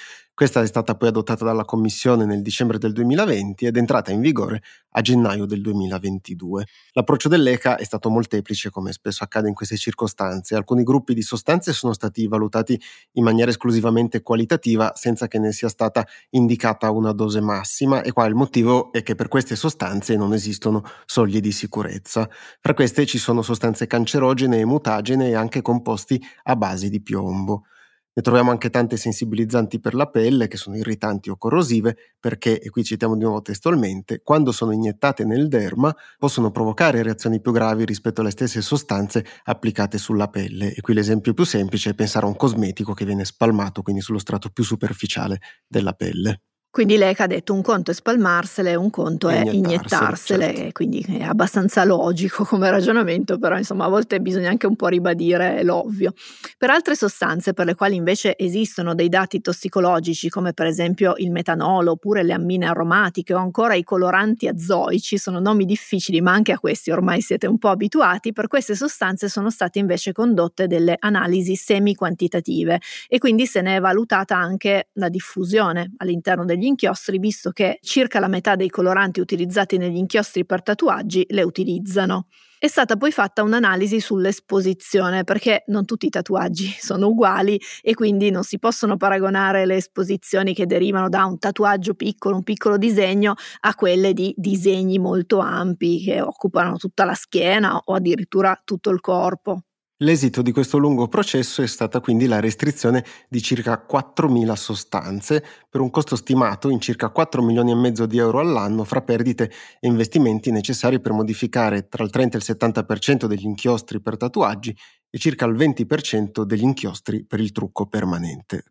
Questa 0.42 0.60
è 0.60 0.66
stata 0.66 0.96
poi 0.96 1.06
adottata 1.06 1.44
dalla 1.44 1.64
Commissione 1.64 2.24
nel 2.24 2.42
dicembre 2.42 2.76
del 2.76 2.90
2020 2.90 3.64
ed 3.64 3.76
è 3.76 3.78
entrata 3.78 4.10
in 4.10 4.20
vigore 4.20 4.60
a 4.90 5.00
gennaio 5.00 5.46
del 5.46 5.60
2022. 5.60 6.66
L'approccio 6.94 7.28
dell'ECA 7.28 7.76
è 7.76 7.84
stato 7.84 8.10
molteplice, 8.10 8.68
come 8.68 8.90
spesso 8.90 9.22
accade 9.22 9.46
in 9.46 9.54
queste 9.54 9.76
circostanze. 9.76 10.56
Alcuni 10.56 10.82
gruppi 10.82 11.14
di 11.14 11.22
sostanze 11.22 11.72
sono 11.72 11.92
stati 11.92 12.26
valutati 12.26 12.76
in 13.12 13.22
maniera 13.22 13.52
esclusivamente 13.52 14.20
qualitativa 14.22 14.90
senza 14.96 15.28
che 15.28 15.38
ne 15.38 15.52
sia 15.52 15.68
stata 15.68 16.04
indicata 16.30 16.90
una 16.90 17.12
dose 17.12 17.40
massima 17.40 18.02
e 18.02 18.10
qua 18.10 18.26
il 18.26 18.34
motivo 18.34 18.90
è 18.90 19.04
che 19.04 19.14
per 19.14 19.28
queste 19.28 19.54
sostanze 19.54 20.16
non 20.16 20.32
esistono 20.32 20.82
soglie 21.06 21.38
di 21.38 21.52
sicurezza. 21.52 22.28
Fra 22.58 22.74
queste 22.74 23.06
ci 23.06 23.18
sono 23.18 23.42
sostanze 23.42 23.86
cancerogene 23.86 24.58
e 24.58 24.64
mutagene 24.64 25.28
e 25.28 25.34
anche 25.36 25.62
composti 25.62 26.20
a 26.42 26.56
base 26.56 26.88
di 26.88 27.00
piombo. 27.00 27.66
Ne 28.14 28.22
troviamo 28.22 28.50
anche 28.50 28.68
tante 28.68 28.98
sensibilizzanti 28.98 29.80
per 29.80 29.94
la 29.94 30.06
pelle 30.10 30.46
che 30.46 30.58
sono 30.58 30.76
irritanti 30.76 31.30
o 31.30 31.36
corrosive 31.38 31.96
perché, 32.20 32.60
e 32.60 32.68
qui 32.68 32.84
citiamo 32.84 33.14
di 33.16 33.22
nuovo 33.22 33.40
testualmente, 33.40 34.20
quando 34.22 34.52
sono 34.52 34.72
iniettate 34.72 35.24
nel 35.24 35.48
derma 35.48 35.94
possono 36.18 36.50
provocare 36.50 37.02
reazioni 37.02 37.40
più 37.40 37.52
gravi 37.52 37.86
rispetto 37.86 38.20
alle 38.20 38.30
stesse 38.30 38.60
sostanze 38.60 39.24
applicate 39.44 39.96
sulla 39.96 40.28
pelle. 40.28 40.74
E 40.74 40.80
qui 40.82 40.92
l'esempio 40.92 41.32
più 41.32 41.44
semplice 41.44 41.90
è 41.90 41.94
pensare 41.94 42.26
a 42.26 42.28
un 42.28 42.36
cosmetico 42.36 42.92
che 42.92 43.06
viene 43.06 43.24
spalmato 43.24 43.80
quindi 43.82 44.02
sullo 44.02 44.18
strato 44.18 44.50
più 44.50 44.62
superficiale 44.62 45.40
della 45.66 45.92
pelle. 45.94 46.42
Quindi 46.72 46.96
lei 46.96 47.14
ha 47.18 47.26
detto 47.26 47.52
un 47.52 47.60
conto 47.60 47.90
è 47.90 47.94
spalmarsele, 47.94 48.74
un 48.76 48.88
conto 48.88 49.28
è 49.28 49.42
inietarsele, 49.44 50.54
certo. 50.54 50.72
quindi 50.72 51.04
è 51.06 51.22
abbastanza 51.22 51.84
logico 51.84 52.44
come 52.48 52.70
ragionamento, 52.70 53.38
però 53.38 53.58
insomma 53.58 53.84
a 53.84 53.88
volte 53.88 54.22
bisogna 54.22 54.48
anche 54.48 54.66
un 54.66 54.74
po' 54.74 54.86
ribadire 54.86 55.62
l'ovvio. 55.64 56.14
Per 56.56 56.70
altre 56.70 56.96
sostanze 56.96 57.52
per 57.52 57.66
le 57.66 57.74
quali 57.74 57.96
invece 57.96 58.38
esistono 58.38 58.94
dei 58.94 59.10
dati 59.10 59.42
tossicologici 59.42 60.30
come 60.30 60.54
per 60.54 60.64
esempio 60.64 61.12
il 61.18 61.30
metanolo 61.30 61.90
oppure 61.90 62.22
le 62.22 62.32
ammine 62.32 62.64
aromatiche 62.64 63.34
o 63.34 63.38
ancora 63.38 63.74
i 63.74 63.84
coloranti 63.84 64.48
azoici, 64.48 65.18
sono 65.18 65.40
nomi 65.40 65.66
difficili 65.66 66.22
ma 66.22 66.32
anche 66.32 66.52
a 66.52 66.58
questi 66.58 66.90
ormai 66.90 67.20
siete 67.20 67.46
un 67.46 67.58
po' 67.58 67.68
abituati, 67.68 68.32
per 68.32 68.46
queste 68.46 68.74
sostanze 68.74 69.28
sono 69.28 69.50
state 69.50 69.78
invece 69.78 70.12
condotte 70.12 70.66
delle 70.68 70.96
analisi 70.98 71.54
semi-quantitative 71.54 72.80
e 73.08 73.18
quindi 73.18 73.44
se 73.44 73.60
ne 73.60 73.76
è 73.76 73.80
valutata 73.80 74.38
anche 74.38 74.88
la 74.94 75.10
diffusione 75.10 75.92
all'interno 75.98 76.46
degli 76.46 76.60
negli 76.62 76.66
inchiostri, 76.66 77.18
visto 77.18 77.50
che 77.50 77.78
circa 77.82 78.20
la 78.20 78.28
metà 78.28 78.54
dei 78.54 78.70
coloranti 78.70 79.20
utilizzati 79.20 79.76
negli 79.76 79.96
inchiostri 79.96 80.46
per 80.46 80.62
tatuaggi 80.62 81.26
le 81.30 81.42
utilizzano. 81.42 82.26
È 82.58 82.68
stata 82.68 82.96
poi 82.96 83.10
fatta 83.10 83.42
un'analisi 83.42 83.98
sull'esposizione 83.98 85.24
perché 85.24 85.64
non 85.66 85.84
tutti 85.84 86.06
i 86.06 86.10
tatuaggi 86.10 86.72
sono 86.78 87.08
uguali 87.08 87.60
e 87.82 87.94
quindi 87.94 88.30
non 88.30 88.44
si 88.44 88.60
possono 88.60 88.96
paragonare 88.96 89.66
le 89.66 89.76
esposizioni 89.76 90.54
che 90.54 90.66
derivano 90.66 91.08
da 91.08 91.24
un 91.24 91.38
tatuaggio 91.38 91.94
piccolo, 91.94 92.36
un 92.36 92.44
piccolo 92.44 92.76
disegno, 92.76 93.34
a 93.62 93.74
quelle 93.74 94.12
di 94.12 94.32
disegni 94.36 94.98
molto 94.98 95.38
ampi 95.40 96.04
che 96.04 96.20
occupano 96.20 96.76
tutta 96.76 97.04
la 97.04 97.14
schiena 97.14 97.76
o 97.84 97.94
addirittura 97.94 98.60
tutto 98.64 98.90
il 98.90 99.00
corpo. 99.00 99.62
L'esito 100.02 100.42
di 100.42 100.50
questo 100.50 100.78
lungo 100.78 101.06
processo 101.06 101.62
è 101.62 101.66
stata 101.68 102.00
quindi 102.00 102.26
la 102.26 102.40
restrizione 102.40 103.04
di 103.28 103.40
circa 103.40 103.86
4.000 103.88 104.52
sostanze 104.54 105.44
per 105.70 105.80
un 105.80 105.90
costo 105.90 106.16
stimato 106.16 106.70
in 106.70 106.80
circa 106.80 107.10
4 107.10 107.40
milioni 107.40 107.70
e 107.70 107.76
mezzo 107.76 108.06
di 108.06 108.18
euro 108.18 108.40
all'anno 108.40 108.82
fra 108.82 109.02
perdite 109.02 109.48
e 109.78 109.86
investimenti 109.86 110.50
necessari 110.50 111.00
per 111.00 111.12
modificare 111.12 111.86
tra 111.88 112.02
il 112.02 112.10
30 112.10 112.36
e 112.36 112.40
il 112.40 112.58
70% 112.58 113.26
degli 113.26 113.44
inchiostri 113.44 114.00
per 114.00 114.16
tatuaggi 114.16 114.76
e 115.08 115.18
circa 115.18 115.46
il 115.46 115.54
20% 115.54 116.42
degli 116.42 116.64
inchiostri 116.64 117.24
per 117.24 117.38
il 117.38 117.52
trucco 117.52 117.86
permanente. 117.86 118.64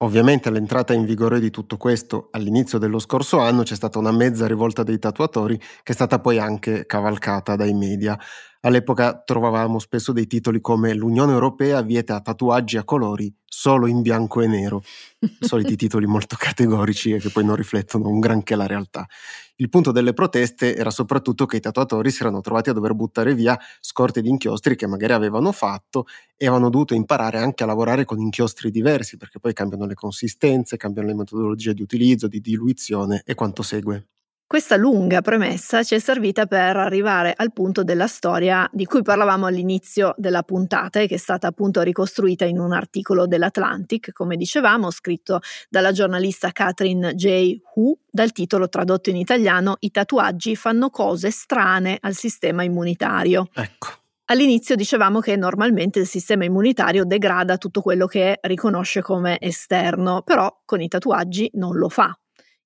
Ovviamente 0.00 0.50
all'entrata 0.50 0.92
in 0.92 1.06
vigore 1.06 1.40
di 1.40 1.48
tutto 1.48 1.78
questo, 1.78 2.28
all'inizio 2.32 2.76
dello 2.76 2.98
scorso 2.98 3.38
anno, 3.38 3.62
c'è 3.62 3.74
stata 3.74 3.98
una 3.98 4.12
mezza 4.12 4.46
rivolta 4.46 4.82
dei 4.82 4.98
tatuatori 4.98 5.56
che 5.56 5.92
è 5.92 5.92
stata 5.92 6.18
poi 6.20 6.38
anche 6.38 6.84
cavalcata 6.84 7.56
dai 7.56 7.72
media. 7.72 8.18
All'epoca 8.62 9.22
trovavamo 9.24 9.78
spesso 9.78 10.12
dei 10.12 10.26
titoli 10.26 10.60
come 10.60 10.94
L'Unione 10.94 11.32
Europea 11.32 11.82
vieta 11.82 12.20
tatuaggi 12.20 12.76
a 12.76 12.84
colori 12.84 13.32
solo 13.44 13.86
in 13.86 14.02
bianco 14.02 14.40
e 14.42 14.46
nero, 14.46 14.82
soliti 15.40 15.76
titoli 15.76 16.06
molto 16.06 16.36
categorici 16.38 17.12
e 17.12 17.18
che 17.18 17.30
poi 17.30 17.44
non 17.44 17.54
riflettono 17.54 18.08
un 18.08 18.20
granché 18.20 18.56
la 18.56 18.66
realtà. 18.66 19.06
Il 19.56 19.70
punto 19.70 19.92
delle 19.92 20.12
proteste 20.12 20.76
era 20.76 20.90
soprattutto 20.90 21.46
che 21.46 21.56
i 21.56 21.60
tatuatori 21.60 22.10
si 22.10 22.20
erano 22.20 22.40
trovati 22.40 22.68
a 22.70 22.72
dover 22.74 22.92
buttare 22.94 23.34
via 23.34 23.58
scorte 23.80 24.20
di 24.20 24.28
inchiostri 24.28 24.76
che 24.76 24.86
magari 24.86 25.14
avevano 25.14 25.52
fatto 25.52 26.04
e 26.36 26.46
avevano 26.46 26.68
dovuto 26.68 26.94
imparare 26.94 27.38
anche 27.38 27.62
a 27.62 27.66
lavorare 27.66 28.04
con 28.04 28.20
inchiostri 28.20 28.70
diversi 28.70 29.16
perché 29.16 29.38
poi 29.38 29.54
cambiano 29.54 29.86
le 29.86 29.94
consistenze, 29.94 30.76
cambiano 30.76 31.08
le 31.08 31.14
metodologie 31.14 31.72
di 31.72 31.82
utilizzo, 31.82 32.28
di 32.28 32.40
diluizione 32.40 33.22
e 33.24 33.34
quanto 33.34 33.62
segue. 33.62 34.08
Questa 34.48 34.76
lunga 34.76 35.22
premessa 35.22 35.82
ci 35.82 35.96
è 35.96 35.98
servita 35.98 36.46
per 36.46 36.76
arrivare 36.76 37.34
al 37.36 37.52
punto 37.52 37.82
della 37.82 38.06
storia 38.06 38.68
di 38.72 38.84
cui 38.84 39.02
parlavamo 39.02 39.44
all'inizio 39.46 40.14
della 40.16 40.44
puntata 40.44 41.00
e 41.00 41.08
che 41.08 41.16
è 41.16 41.18
stata 41.18 41.48
appunto 41.48 41.82
ricostruita 41.82 42.44
in 42.44 42.60
un 42.60 42.72
articolo 42.72 43.26
dell'Atlantic, 43.26 44.12
come 44.12 44.36
dicevamo, 44.36 44.92
scritto 44.92 45.40
dalla 45.68 45.90
giornalista 45.90 46.52
Catherine 46.52 47.16
J. 47.16 47.58
Hu, 47.74 47.98
dal 48.08 48.30
titolo 48.30 48.68
tradotto 48.68 49.10
in 49.10 49.16
italiano 49.16 49.78
I 49.80 49.90
tatuaggi 49.90 50.54
fanno 50.54 50.90
cose 50.90 51.32
strane 51.32 51.98
al 52.00 52.14
sistema 52.14 52.62
immunitario. 52.62 53.48
Ecco. 53.52 53.88
All'inizio 54.26 54.76
dicevamo 54.76 55.18
che 55.18 55.34
normalmente 55.34 55.98
il 55.98 56.06
sistema 56.06 56.44
immunitario 56.44 57.04
degrada 57.04 57.58
tutto 57.58 57.80
quello 57.80 58.06
che 58.06 58.38
riconosce 58.42 59.02
come 59.02 59.38
esterno, 59.40 60.22
però 60.22 60.62
con 60.64 60.80
i 60.80 60.86
tatuaggi 60.86 61.50
non 61.54 61.76
lo 61.76 61.88
fa. 61.88 62.16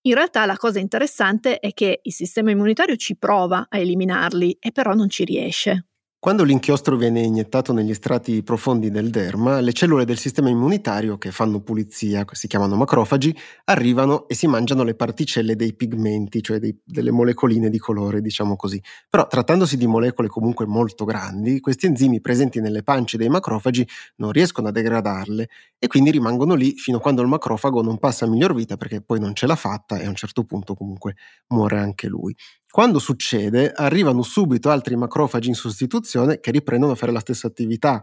In 0.02 0.14
realtà 0.14 0.47
la 0.47 0.57
cosa 0.57 0.78
interessante 0.78 1.59
è 1.59 1.73
che 1.73 2.00
il 2.02 2.12
sistema 2.12 2.50
immunitario 2.50 2.97
ci 2.97 3.16
prova 3.16 3.66
a 3.69 3.78
eliminarli 3.78 4.57
e 4.61 4.73
però 4.73 4.95
non 4.95 5.09
ci 5.11 5.25
riesce. 5.25 5.89
Quando 6.23 6.45
l'inchiostro 6.45 6.97
viene 6.97 7.23
iniettato 7.23 7.73
negli 7.73 7.95
strati 7.95 8.43
profondi 8.43 8.91
del 8.91 9.09
derma, 9.09 9.61
le 9.61 9.73
cellule 9.73 10.05
del 10.05 10.19
sistema 10.19 10.50
immunitario 10.50 11.17
che 11.17 11.31
fanno 11.31 11.62
pulizia, 11.62 12.27
si 12.33 12.47
chiamano 12.47 12.77
macrofagi, 12.77 13.35
arrivano 13.65 14.29
e 14.29 14.35
si 14.35 14.47
mangiano 14.47 14.83
le 14.83 14.95
particelle 14.95 15.57
dei 15.57 15.73
pigmenti, 15.75 16.43
cioè 16.43 16.59
dei, 16.59 16.79
delle 16.85 17.11
molecoline 17.11 17.71
di 17.71 17.79
colore, 17.79 18.21
diciamo 18.21 18.55
così. 18.55 18.79
Però 19.09 19.27
trattandosi 19.27 19.79
di 19.79 19.87
molecole 19.87 20.29
comunque 20.29 20.67
molto 20.67 21.07
grandi, 21.07 21.59
questi 21.59 21.87
enzimi 21.87 22.21
presenti 22.21 22.61
nelle 22.61 22.83
pance 22.83 23.17
dei 23.17 23.31
macrofagi 23.31 23.89
non 24.17 24.31
riescono 24.31 24.69
a 24.69 24.73
degradarle 24.73 25.49
e 25.79 25.87
quindi 25.87 26.11
rimangono 26.11 26.53
lì 26.55 26.73
fino 26.77 26.99
a 26.99 27.00
quando 27.00 27.23
il 27.23 27.29
macrofago 27.29 27.81
non 27.81 27.99
passa 27.99 28.27
a 28.27 28.29
miglior 28.29 28.55
vita 28.55 28.77
perché 28.77 29.00
poi 29.00 29.21
non 29.21 29.35
ce 29.35 29.47
l'ha 29.47 29.57
fatta 29.57 29.97
e 29.99 30.05
a 30.05 30.09
un 30.11 30.17
certo 30.17 30.45
punto 30.45 30.75
comunque 30.75 31.15
muore 31.49 31.79
anche 31.79 32.09
lui. 32.09 32.37
Quando 32.71 33.00
succede, 33.00 33.73
arrivano 33.75 34.23
subito 34.23 34.71
altri 34.71 34.95
macrofagi 34.95 35.49
in 35.49 35.55
sostituzione 35.55 36.39
che 36.39 36.53
riprendono 36.53 36.93
a 36.93 36.95
fare 36.95 37.11
la 37.11 37.19
stessa 37.19 37.49
attività 37.49 38.00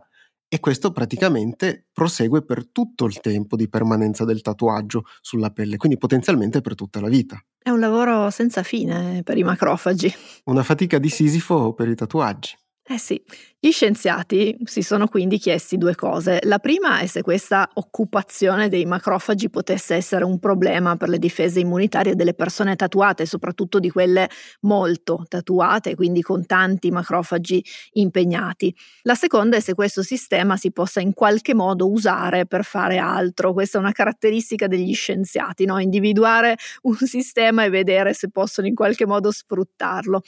e 0.49 0.59
questo 0.59 0.91
praticamente 0.91 1.87
prosegue 1.93 2.43
per 2.43 2.69
tutto 2.69 3.05
il 3.05 3.19
tempo 3.21 3.55
di 3.55 3.69
permanenza 3.69 4.25
del 4.25 4.41
tatuaggio 4.41 5.03
sulla 5.21 5.51
pelle, 5.51 5.77
quindi 5.77 5.97
potenzialmente 5.97 6.59
per 6.59 6.75
tutta 6.75 6.99
la 6.99 7.07
vita. 7.07 7.41
È 7.57 7.69
un 7.69 7.79
lavoro 7.79 8.29
senza 8.29 8.61
fine 8.61 9.23
per 9.23 9.37
i 9.37 9.43
macrofagi. 9.43 10.13
Una 10.45 10.63
fatica 10.63 10.99
di 10.99 11.09
Sisifo 11.09 11.73
per 11.73 11.87
i 11.87 11.95
tatuaggi. 11.95 12.53
Eh 12.89 12.97
sì, 12.97 13.21
gli 13.59 13.69
scienziati 13.69 14.55
si 14.63 14.81
sono 14.81 15.07
quindi 15.09 15.39
chiesti 15.39 15.77
due 15.77 15.93
cose. 15.93 16.39
La 16.43 16.57
prima 16.57 16.99
è 16.99 17.05
se 17.05 17.21
questa 17.21 17.69
occupazione 17.73 18.69
dei 18.69 18.85
macrofagi 18.85 19.49
potesse 19.49 19.93
essere 19.95 20.23
un 20.23 20.39
problema 20.39 20.95
per 20.95 21.09
le 21.09 21.19
difese 21.19 21.59
immunitarie 21.59 22.15
delle 22.15 22.33
persone 22.33 22.77
tatuate, 22.77 23.25
soprattutto 23.25 23.79
di 23.79 23.89
quelle 23.89 24.29
molto 24.61 25.25
tatuate, 25.27 25.95
quindi 25.95 26.21
con 26.21 26.45
tanti 26.45 26.89
macrofagi 26.89 27.61
impegnati. 27.93 28.73
La 29.01 29.15
seconda 29.15 29.57
è 29.57 29.59
se 29.59 29.73
questo 29.73 30.01
sistema 30.01 30.55
si 30.55 30.71
possa 30.71 31.01
in 31.01 31.13
qualche 31.13 31.53
modo 31.53 31.91
usare 31.91 32.45
per 32.45 32.63
fare 32.63 32.99
altro. 32.99 33.51
Questa 33.51 33.77
è 33.79 33.81
una 33.81 33.91
caratteristica 33.91 34.67
degli 34.67 34.93
scienziati, 34.93 35.65
no? 35.65 35.77
individuare 35.79 36.55
un 36.83 36.95
sistema 37.05 37.65
e 37.65 37.69
vedere 37.69 38.13
se 38.13 38.29
possono 38.29 38.65
in 38.65 38.75
qualche 38.75 39.05
modo 39.05 39.29
sfruttarlo. 39.29 40.21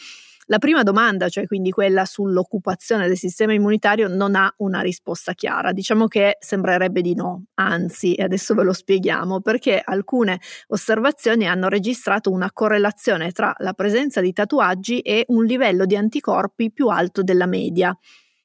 La 0.51 0.57
prima 0.57 0.81
domanda, 0.81 1.29
cioè 1.29 1.45
quindi 1.45 1.69
quella 1.69 2.05
sull'occupazione 2.05 3.07
del 3.07 3.17
sistema 3.17 3.53
immunitario, 3.53 4.07
non 4.07 4.33
ha 4.33 4.51
una 4.57 4.81
risposta 4.81 5.33
chiara. 5.33 5.71
Diciamo 5.73 6.07
che 6.07 6.37
sembrerebbe 6.39 7.01
di 7.01 7.13
no, 7.13 7.43
anzi, 7.53 8.15
e 8.15 8.23
adesso 8.23 8.55
ve 8.55 8.63
lo 8.63 8.73
spieghiamo, 8.73 9.41
perché 9.41 9.79
alcune 9.79 10.39
osservazioni 10.69 11.47
hanno 11.47 11.67
registrato 11.67 12.31
una 12.31 12.51
correlazione 12.51 13.31
tra 13.31 13.53
la 13.59 13.73
presenza 13.73 14.21
di 14.21 14.33
tatuaggi 14.33 15.01
e 15.01 15.23
un 15.27 15.45
livello 15.45 15.85
di 15.85 15.95
anticorpi 15.95 16.71
più 16.71 16.87
alto 16.87 17.21
della 17.21 17.45
media. 17.45 17.95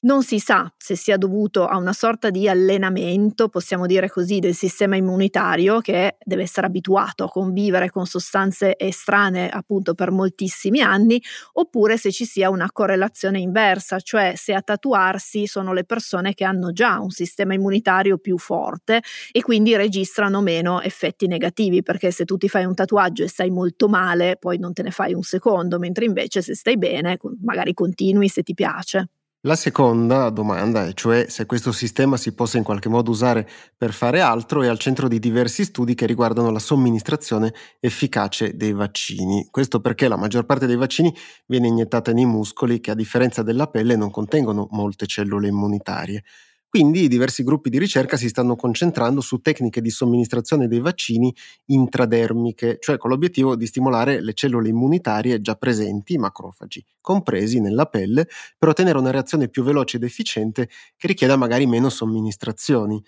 Non 0.05 0.23
si 0.23 0.39
sa 0.39 0.71
se 0.77 0.97
sia 0.97 1.17
dovuto 1.17 1.67
a 1.67 1.79
una 1.79 1.95
sorta 1.95 2.29
di 2.29 2.47
allenamento, 2.47 3.49
possiamo 3.49 3.87
dire 3.87 4.11
così, 4.11 4.39
del 4.39 4.55
sistema 4.55 4.97
immunitario 4.97 5.81
che 5.81 6.17
deve 6.23 6.43
essere 6.43 6.67
abituato 6.67 7.25
a 7.25 7.29
convivere 7.31 7.89
con 7.89 8.05
sostanze 8.05 8.77
estranee 8.79 9.49
appunto 9.49 9.95
per 9.95 10.11
moltissimi 10.11 10.83
anni, 10.83 11.23
oppure 11.55 11.97
se 11.97 12.13
ci 12.13 12.27
sia 12.27 12.51
una 12.51 12.71
correlazione 12.71 13.39
inversa, 13.39 13.99
cioè 13.99 14.35
se 14.37 14.53
a 14.53 14.61
tatuarsi 14.61 15.47
sono 15.47 15.73
le 15.73 15.85
persone 15.85 16.35
che 16.35 16.45
hanno 16.45 16.71
già 16.73 16.99
un 17.01 17.09
sistema 17.11 17.55
immunitario 17.55 18.19
più 18.19 18.37
forte 18.37 19.01
e 19.33 19.41
quindi 19.41 19.75
registrano 19.75 20.43
meno 20.43 20.83
effetti 20.83 21.27
negativi, 21.27 21.83
perché 21.83 22.11
se 22.11 22.27
tu 22.27 22.37
ti 22.37 22.51
fai 22.51 22.67
un 22.67 22.75
tatuaggio 22.75 23.23
e 23.25 23.29
stai 23.29 23.49
molto 23.49 23.89
male, 23.89 24.37
poi 24.39 24.59
non 24.59 24.75
te 24.75 24.83
ne 24.83 24.91
fai 24.91 25.15
un 25.15 25.23
secondo, 25.23 25.79
mentre 25.79 26.05
invece 26.05 26.43
se 26.43 26.55
stai 26.55 26.77
bene, 26.77 27.17
magari 27.43 27.73
continui 27.73 28.29
se 28.29 28.43
ti 28.43 28.53
piace. 28.53 29.09
La 29.47 29.57
seconda 29.57 30.31
domanda 30.31 30.87
è 30.87 30.95
cioè 30.95 31.27
se 31.29 31.45
questo 31.45 31.71
sistema 31.71 32.17
si 32.17 32.33
possa 32.33 32.57
in 32.57 32.65
qualche 32.65 32.89
modo 32.89 33.11
usare 33.11 33.47
per 33.77 33.93
fare 33.93 34.21
altro 34.21 34.63
è 34.63 34.69
al 34.69 34.79
centro 34.79 35.07
di 35.07 35.19
diversi 35.19 35.65
studi 35.65 35.95
che 35.95 36.07
riguardano 36.07 36.51
la 36.51 36.59
somministrazione 36.59 37.53
efficace 37.79 38.57
dei 38.57 38.73
vaccini. 38.73 39.47
Questo 39.51 39.83
perché 39.83 40.09
la 40.09 40.17
maggior 40.17 40.47
parte 40.47 40.65
dei 40.67 40.77
vaccini 40.77 41.15
viene 41.45 41.69
iniettata 41.69 42.11
nei 42.13 42.25
muscoli 42.25 42.81
che 42.81 42.93
a 42.93 42.95
differenza 42.95 43.43
della 43.43 43.67
pelle 43.67 43.97
non 43.97 44.11
contengono 44.11 44.67
molte 44.71 45.07
cellule 45.07 45.49
immunitarie. 45.49 46.25
Quindi 46.75 47.07
diversi 47.07 47.45
gruppi 47.45 47.71
di 47.71 47.79
ricerca 47.79 48.17
si 48.17 48.27
stanno 48.29 48.57
concentrando 48.57 49.21
su 49.21 49.39
tecniche 49.39 49.81
di 49.81 49.91
somministrazione 49.91 50.67
dei 50.67 50.81
vaccini 50.81 51.33
intradermiche, 51.67 52.79
cioè 52.81 52.97
con 52.97 53.11
l'obiettivo 53.11 53.55
di 53.55 53.65
stimolare 53.67 54.21
le 54.21 54.33
cellule 54.35 54.71
immunitarie 54.71 55.41
già 55.41 55.55
presenti, 55.55 56.15
i 56.15 56.19
macrofagi, 56.19 56.85
compresi 57.01 57.61
nella 57.61 57.87
pelle, 57.87 58.27
per 58.59 58.71
ottenere 58.71 58.99
una 58.99 59.13
reazione 59.13 59.49
più 59.49 59.63
veloce 59.63 59.99
ed 59.99 60.03
efficiente 60.03 60.69
che 60.97 61.07
richieda 61.07 61.37
magari 61.37 61.65
meno 61.67 61.91
somministrazioni. 61.91 63.01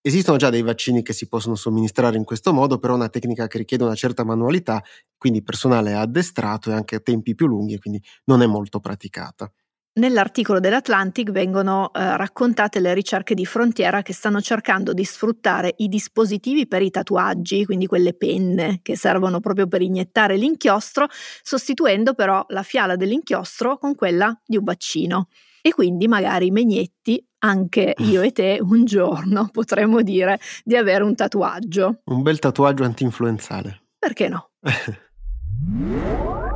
Esistono 0.00 0.38
già 0.38 0.50
dei 0.50 0.62
vaccini 0.62 1.02
che 1.02 1.12
si 1.12 1.28
possono 1.28 1.56
somministrare 1.56 2.16
in 2.16 2.24
questo 2.24 2.52
modo, 2.52 2.78
però 2.78 2.94
è 2.94 2.96
una 2.96 3.08
tecnica 3.10 3.48
che 3.48 3.58
richiede 3.58 3.84
una 3.84 3.94
certa 3.94 4.24
manualità, 4.24 4.82
quindi 5.18 5.42
personale 5.42 5.94
addestrato 5.94 6.70
e 6.70 6.74
anche 6.74 6.96
a 6.96 7.00
tempi 7.00 7.34
più 7.36 7.46
lunghi, 7.46 7.78
quindi 7.78 8.02
non 8.24 8.42
è 8.42 8.46
molto 8.46 8.80
praticata. 8.80 9.52
Nell'articolo 9.94 10.58
dell'Atlantic 10.58 11.30
vengono 11.32 11.92
eh, 11.92 12.16
raccontate 12.16 12.80
le 12.80 12.94
ricerche 12.94 13.34
di 13.34 13.44
frontiera 13.44 14.00
che 14.00 14.14
stanno 14.14 14.40
cercando 14.40 14.94
di 14.94 15.04
sfruttare 15.04 15.74
i 15.78 15.88
dispositivi 15.88 16.66
per 16.66 16.80
i 16.80 16.90
tatuaggi, 16.90 17.66
quindi 17.66 17.86
quelle 17.86 18.14
penne 18.14 18.78
che 18.80 18.96
servono 18.96 19.40
proprio 19.40 19.66
per 19.66 19.82
iniettare 19.82 20.36
l'inchiostro, 20.36 21.08
sostituendo 21.42 22.14
però 22.14 22.42
la 22.48 22.62
fiala 22.62 22.96
dell'inchiostro 22.96 23.76
con 23.76 23.94
quella 23.94 24.34
di 24.46 24.56
un 24.56 24.64
vaccino. 24.64 25.28
E 25.60 25.74
quindi 25.74 26.08
magari 26.08 26.50
Megnetti, 26.50 27.22
anche 27.40 27.92
io 28.00 28.22
e 28.22 28.32
te, 28.32 28.60
un 28.62 28.86
giorno 28.86 29.50
potremmo 29.52 30.00
dire 30.00 30.40
di 30.64 30.74
avere 30.74 31.04
un 31.04 31.14
tatuaggio. 31.14 32.00
Un 32.04 32.22
bel 32.22 32.38
tatuaggio 32.38 32.84
anti-influenzale. 32.84 33.82
Perché 33.98 34.28
no? 34.28 34.52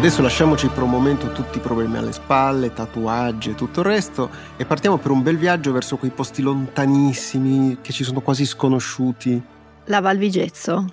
Adesso 0.00 0.22
lasciamoci 0.22 0.68
per 0.68 0.82
un 0.82 0.88
momento 0.88 1.30
tutti 1.30 1.58
i 1.58 1.60
problemi 1.60 1.98
alle 1.98 2.12
spalle, 2.12 2.72
tatuaggi 2.72 3.50
e 3.50 3.54
tutto 3.54 3.80
il 3.80 3.86
resto 3.86 4.30
e 4.56 4.64
partiamo 4.64 4.96
per 4.96 5.10
un 5.10 5.22
bel 5.22 5.36
viaggio 5.36 5.72
verso 5.72 5.98
quei 5.98 6.10
posti 6.10 6.40
lontanissimi 6.40 7.80
che 7.82 7.92
ci 7.92 8.02
sono 8.02 8.22
quasi 8.22 8.46
sconosciuti. 8.46 9.42
La 9.84 10.00
Val 10.00 10.16
Vigezzo? 10.16 10.86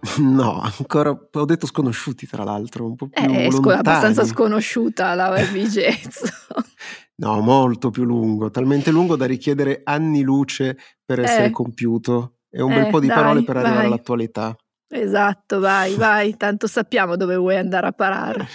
No, 0.16 0.62
ancora 0.62 1.10
ho 1.10 1.44
detto 1.44 1.66
sconosciuti 1.66 2.26
tra 2.26 2.42
l'altro, 2.42 2.86
un 2.86 2.96
po' 2.96 3.08
più 3.08 3.22
eh, 3.22 3.50
lontani. 3.50 3.78
abbastanza 3.78 4.24
sconosciuta 4.24 5.12
la 5.12 5.28
Val 5.28 5.48
Vigezzo. 5.48 6.24
no, 7.20 7.40
molto 7.40 7.90
più 7.90 8.04
lungo, 8.04 8.50
talmente 8.50 8.90
lungo 8.90 9.14
da 9.16 9.26
richiedere 9.26 9.82
anni 9.84 10.22
luce 10.22 10.78
per 11.04 11.20
essere 11.20 11.48
eh. 11.48 11.50
compiuto 11.50 12.36
e 12.48 12.62
un 12.62 12.72
eh, 12.72 12.80
bel 12.80 12.90
po' 12.90 13.00
di 13.00 13.08
dai, 13.08 13.16
parole 13.16 13.44
per 13.44 13.56
vai. 13.56 13.64
arrivare 13.64 13.86
all'attualità. 13.88 14.56
Esatto, 14.96 15.58
vai, 15.58 15.94
vai, 15.96 16.36
tanto 16.36 16.68
sappiamo 16.68 17.16
dove 17.16 17.34
vuoi 17.34 17.56
andare 17.56 17.88
a 17.88 17.92
parare. 17.92 18.46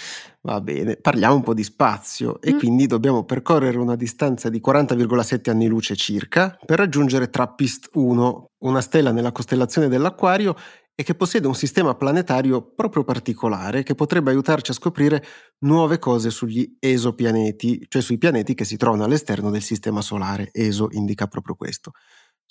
Va 0.41 0.61
bene, 0.61 0.95
parliamo 0.95 1.35
un 1.35 1.43
po' 1.43 1.53
di 1.53 1.63
spazio 1.63 2.39
e 2.39 2.53
mm. 2.53 2.57
quindi 2.57 2.87
dobbiamo 2.87 3.25
percorrere 3.25 3.77
una 3.77 3.97
distanza 3.97 4.47
di 4.47 4.61
40,7 4.65 5.49
anni 5.49 5.67
luce 5.67 5.97
circa 5.97 6.57
per 6.65 6.77
raggiungere 6.77 7.29
Trappist 7.29 7.89
1, 7.91 8.51
una 8.59 8.79
stella 8.79 9.11
nella 9.11 9.33
costellazione 9.33 9.89
dell'Acquario 9.89 10.55
e 10.95 11.03
che 11.03 11.13
possiede 11.13 11.47
un 11.47 11.55
sistema 11.55 11.93
planetario 11.95 12.61
proprio 12.61 13.03
particolare 13.03 13.83
che 13.83 13.95
potrebbe 13.95 14.31
aiutarci 14.31 14.71
a 14.71 14.73
scoprire 14.73 15.23
nuove 15.59 15.99
cose 15.99 16.29
sugli 16.29 16.77
esopianeti, 16.79 17.85
cioè 17.89 18.01
sui 18.01 18.17
pianeti 18.17 18.53
che 18.53 18.63
si 18.63 18.77
trovano 18.77 19.03
all'esterno 19.03 19.49
del 19.49 19.61
sistema 19.61 20.01
solare. 20.01 20.49
Eso 20.53 20.87
indica 20.91 21.27
proprio 21.27 21.55
questo 21.55 21.91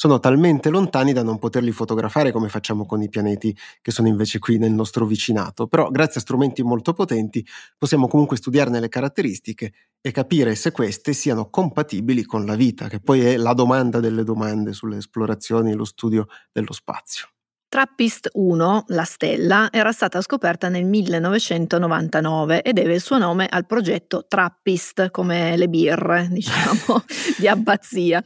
sono 0.00 0.20
talmente 0.20 0.70
lontani 0.70 1.12
da 1.12 1.24
non 1.24 1.40
poterli 1.40 1.72
fotografare 1.72 2.30
come 2.30 2.48
facciamo 2.48 2.86
con 2.86 3.02
i 3.02 3.08
pianeti 3.08 3.56
che 3.82 3.90
sono 3.90 4.06
invece 4.06 4.38
qui 4.38 4.56
nel 4.56 4.70
nostro 4.70 5.04
vicinato, 5.04 5.66
però 5.66 5.90
grazie 5.90 6.20
a 6.20 6.22
strumenti 6.22 6.62
molto 6.62 6.92
potenti 6.92 7.44
possiamo 7.76 8.06
comunque 8.06 8.36
studiarne 8.36 8.78
le 8.78 8.88
caratteristiche 8.88 9.72
e 10.00 10.12
capire 10.12 10.54
se 10.54 10.70
queste 10.70 11.12
siano 11.12 11.50
compatibili 11.50 12.22
con 12.22 12.46
la 12.46 12.54
vita, 12.54 12.86
che 12.86 13.00
poi 13.00 13.22
è 13.22 13.36
la 13.36 13.54
domanda 13.54 13.98
delle 13.98 14.22
domande 14.22 14.72
sulle 14.72 14.98
esplorazioni 14.98 15.72
e 15.72 15.74
lo 15.74 15.84
studio 15.84 16.28
dello 16.52 16.72
spazio. 16.72 17.26
Trappist 17.68 18.30
1, 18.34 18.84
la 18.86 19.04
stella, 19.04 19.68
era 19.72 19.90
stata 19.90 20.22
scoperta 20.22 20.68
nel 20.68 20.84
1999 20.84 22.62
e 22.62 22.72
deve 22.72 22.94
il 22.94 23.00
suo 23.00 23.18
nome 23.18 23.48
al 23.50 23.66
progetto 23.66 24.26
Trappist, 24.28 25.10
come 25.10 25.56
le 25.56 25.68
birre, 25.68 26.28
diciamo, 26.30 27.02
di 27.36 27.48
abbazia. 27.48 28.22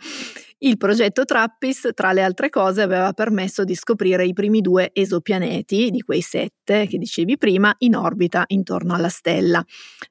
Il 0.65 0.77
progetto 0.77 1.25
Trappist, 1.25 1.93
tra 1.93 2.13
le 2.13 2.23
altre 2.23 2.49
cose, 2.49 2.83
aveva 2.83 3.13
permesso 3.13 3.65
di 3.65 3.75
scoprire 3.75 4.25
i 4.25 4.33
primi 4.33 4.61
due 4.61 4.91
esopianeti, 4.93 5.91
di 5.91 6.03
quei 6.03 6.21
sette 6.21 6.87
che 6.87 6.99
dicevi 6.99 7.37
prima, 7.37 7.75
in 7.79 7.97
orbita 7.97 8.45
intorno 8.47 8.95
alla 8.95 9.09
stella. 9.09 9.61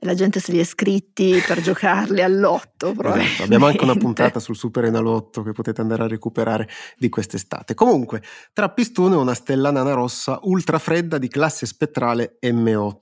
La 0.01 0.13
gente 0.13 0.41
se 0.41 0.53
li 0.53 0.59
è 0.59 0.65
scritti 0.65 1.43
per 1.47 1.63
giocarli 1.63 2.21
all'otto. 2.21 2.91
Esatto, 2.91 3.45
abbiamo 3.45 3.65
anche 3.65 3.83
una 3.83 3.95
puntata 3.95 4.39
sul 4.41 4.55
Super 4.55 4.85
Enalotto 4.85 5.43
che 5.43 5.53
potete 5.53 5.81
andare 5.81 6.03
a 6.03 6.07
recuperare 6.07 6.69
di 6.99 7.09
quest'estate. 7.09 7.73
Comunque, 7.73 8.23
Trappistone 8.53 9.15
è 9.15 9.19
una 9.19 9.33
stella 9.33 9.71
nana 9.71 9.95
rossa 9.95 10.39
ultra 10.43 10.79
fredda 10.79 11.17
di 11.17 11.29
classe 11.29 11.65
spettrale 11.65 12.37
M8. 12.43 12.99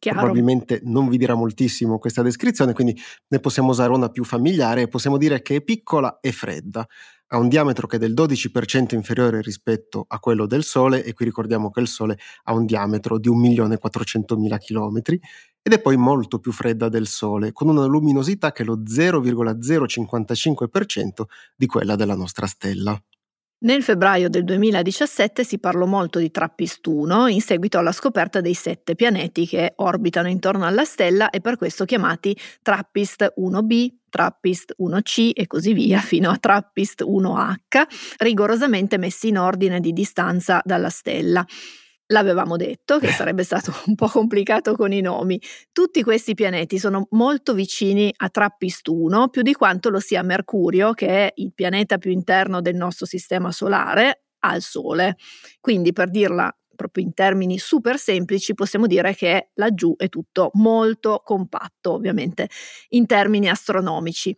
Chiaro. 0.00 0.18
Probabilmente 0.18 0.80
non 0.82 1.08
vi 1.08 1.16
dirà 1.16 1.34
moltissimo 1.34 1.98
questa 1.98 2.22
descrizione, 2.22 2.72
quindi 2.72 3.00
ne 3.28 3.38
possiamo 3.38 3.70
usare 3.70 3.92
una 3.92 4.08
più 4.08 4.24
familiare 4.24 4.82
e 4.82 4.88
possiamo 4.88 5.18
dire 5.18 5.42
che 5.42 5.56
è 5.56 5.60
piccola 5.60 6.18
e 6.20 6.32
fredda 6.32 6.84
ha 7.32 7.38
un 7.38 7.48
diametro 7.48 7.86
che 7.86 7.96
è 7.96 7.98
del 7.98 8.12
12% 8.12 8.94
inferiore 8.94 9.40
rispetto 9.40 10.04
a 10.06 10.18
quello 10.18 10.44
del 10.46 10.64
Sole 10.64 11.02
e 11.02 11.14
qui 11.14 11.24
ricordiamo 11.24 11.70
che 11.70 11.80
il 11.80 11.88
Sole 11.88 12.18
ha 12.44 12.52
un 12.52 12.66
diametro 12.66 13.18
di 13.18 13.30
1.400.000 13.30 14.58
km 14.58 15.00
ed 15.62 15.72
è 15.72 15.80
poi 15.80 15.96
molto 15.96 16.40
più 16.40 16.52
fredda 16.52 16.90
del 16.90 17.06
Sole, 17.06 17.52
con 17.52 17.68
una 17.68 17.86
luminosità 17.86 18.52
che 18.52 18.64
è 18.64 18.66
lo 18.66 18.82
0,055% 18.82 21.22
di 21.56 21.66
quella 21.66 21.96
della 21.96 22.16
nostra 22.16 22.46
stella. 22.46 23.02
Nel 23.64 23.84
febbraio 23.84 24.28
del 24.28 24.42
2017 24.42 25.44
si 25.44 25.60
parlò 25.60 25.86
molto 25.86 26.18
di 26.18 26.32
Trappist-1 26.32 27.28
in 27.28 27.40
seguito 27.40 27.78
alla 27.78 27.92
scoperta 27.92 28.40
dei 28.40 28.54
sette 28.54 28.96
pianeti 28.96 29.46
che 29.46 29.74
orbitano 29.76 30.28
intorno 30.28 30.66
alla 30.66 30.84
stella 30.84 31.30
e 31.30 31.40
per 31.40 31.56
questo 31.56 31.84
chiamati 31.84 32.36
Trappist-1b, 32.60 33.88
Trappist-1c 34.10 35.30
e 35.32 35.46
così 35.46 35.74
via 35.74 36.00
fino 36.02 36.30
a 36.30 36.38
Trappist-1h, 36.40 37.82
rigorosamente 38.18 38.98
messi 38.98 39.28
in 39.28 39.38
ordine 39.38 39.78
di 39.78 39.92
distanza 39.92 40.60
dalla 40.64 40.90
stella. 40.90 41.46
L'avevamo 42.12 42.56
detto 42.56 42.98
che 42.98 43.10
sarebbe 43.10 43.42
stato 43.42 43.72
un 43.86 43.94
po' 43.94 44.06
complicato 44.06 44.76
con 44.76 44.92
i 44.92 45.00
nomi. 45.00 45.40
Tutti 45.72 46.02
questi 46.02 46.34
pianeti 46.34 46.78
sono 46.78 47.06
molto 47.12 47.54
vicini 47.54 48.12
a 48.14 48.28
Trappist-1, 48.30 49.30
più 49.30 49.40
di 49.40 49.54
quanto 49.54 49.88
lo 49.88 49.98
sia 49.98 50.22
Mercurio, 50.22 50.92
che 50.92 51.08
è 51.08 51.32
il 51.36 51.52
pianeta 51.54 51.96
più 51.96 52.10
interno 52.10 52.60
del 52.60 52.76
nostro 52.76 53.06
sistema 53.06 53.50
solare, 53.50 54.24
al 54.40 54.60
Sole. 54.60 55.16
Quindi, 55.60 55.92
per 55.92 56.10
dirla 56.10 56.54
proprio 56.74 57.04
in 57.04 57.14
termini 57.14 57.58
super 57.58 57.98
semplici, 57.98 58.54
possiamo 58.54 58.86
dire 58.86 59.14
che 59.14 59.50
laggiù 59.54 59.94
è 59.96 60.08
tutto 60.08 60.50
molto 60.54 61.22
compatto, 61.24 61.92
ovviamente 61.92 62.48
in 62.90 63.06
termini 63.06 63.48
astronomici. 63.48 64.36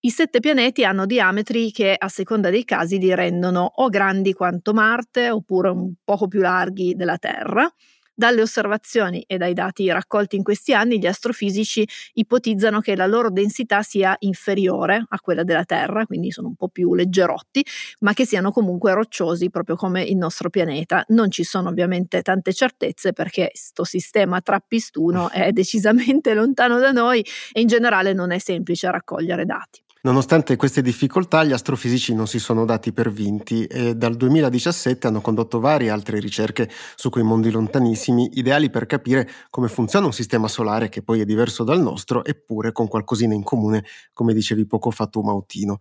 I 0.00 0.10
sette 0.10 0.38
pianeti 0.38 0.84
hanno 0.84 1.06
diametri 1.06 1.72
che 1.72 1.96
a 1.98 2.06
seconda 2.08 2.50
dei 2.50 2.64
casi 2.64 2.98
li 3.00 3.12
rendono 3.12 3.68
o 3.78 3.88
grandi 3.88 4.32
quanto 4.32 4.72
Marte 4.72 5.28
oppure 5.28 5.70
un 5.70 5.92
poco 6.04 6.28
più 6.28 6.40
larghi 6.40 6.94
della 6.94 7.18
Terra. 7.18 7.68
Dalle 8.14 8.42
osservazioni 8.42 9.24
e 9.26 9.38
dai 9.38 9.54
dati 9.54 9.90
raccolti 9.90 10.36
in 10.36 10.44
questi 10.44 10.72
anni, 10.72 11.00
gli 11.00 11.06
astrofisici 11.06 11.84
ipotizzano 12.14 12.80
che 12.80 12.94
la 12.94 13.06
loro 13.06 13.28
densità 13.30 13.82
sia 13.82 14.14
inferiore 14.20 15.04
a 15.08 15.20
quella 15.20 15.42
della 15.42 15.64
Terra, 15.64 16.06
quindi 16.06 16.30
sono 16.30 16.46
un 16.46 16.54
po' 16.54 16.68
più 16.68 16.94
leggerotti, 16.94 17.64
ma 18.00 18.12
che 18.14 18.24
siano 18.24 18.52
comunque 18.52 18.92
rocciosi, 18.92 19.50
proprio 19.50 19.74
come 19.74 20.02
il 20.02 20.16
nostro 20.16 20.48
pianeta. 20.48 21.04
Non 21.08 21.30
ci 21.32 21.42
sono 21.42 21.70
ovviamente 21.70 22.22
tante 22.22 22.52
certezze 22.52 23.12
perché 23.12 23.48
questo 23.50 23.82
sistema 23.82 24.40
Trappist-1 24.40 25.30
è 25.34 25.50
decisamente 25.50 26.34
lontano 26.34 26.78
da 26.78 26.92
noi 26.92 27.24
e 27.52 27.60
in 27.60 27.66
generale 27.66 28.12
non 28.12 28.30
è 28.30 28.38
semplice 28.38 28.88
raccogliere 28.90 29.44
dati. 29.44 29.86
Nonostante 30.08 30.56
queste 30.56 30.80
difficoltà, 30.80 31.44
gli 31.44 31.52
astrofisici 31.52 32.14
non 32.14 32.26
si 32.26 32.38
sono 32.38 32.64
dati 32.64 32.94
per 32.94 33.12
vinti 33.12 33.66
e 33.66 33.94
dal 33.94 34.16
2017 34.16 35.06
hanno 35.06 35.20
condotto 35.20 35.60
varie 35.60 35.90
altre 35.90 36.18
ricerche 36.18 36.70
su 36.96 37.10
quei 37.10 37.24
mondi 37.24 37.50
lontanissimi, 37.50 38.30
ideali 38.38 38.70
per 38.70 38.86
capire 38.86 39.28
come 39.50 39.68
funziona 39.68 40.06
un 40.06 40.14
sistema 40.14 40.48
solare 40.48 40.88
che 40.88 41.02
poi 41.02 41.20
è 41.20 41.26
diverso 41.26 41.62
dal 41.62 41.82
nostro, 41.82 42.24
eppure 42.24 42.72
con 42.72 42.88
qualcosina 42.88 43.34
in 43.34 43.42
comune, 43.42 43.84
come 44.14 44.32
dicevi 44.32 44.66
poco 44.66 44.90
fa 44.90 45.08
tu 45.08 45.20
Mautino. 45.20 45.76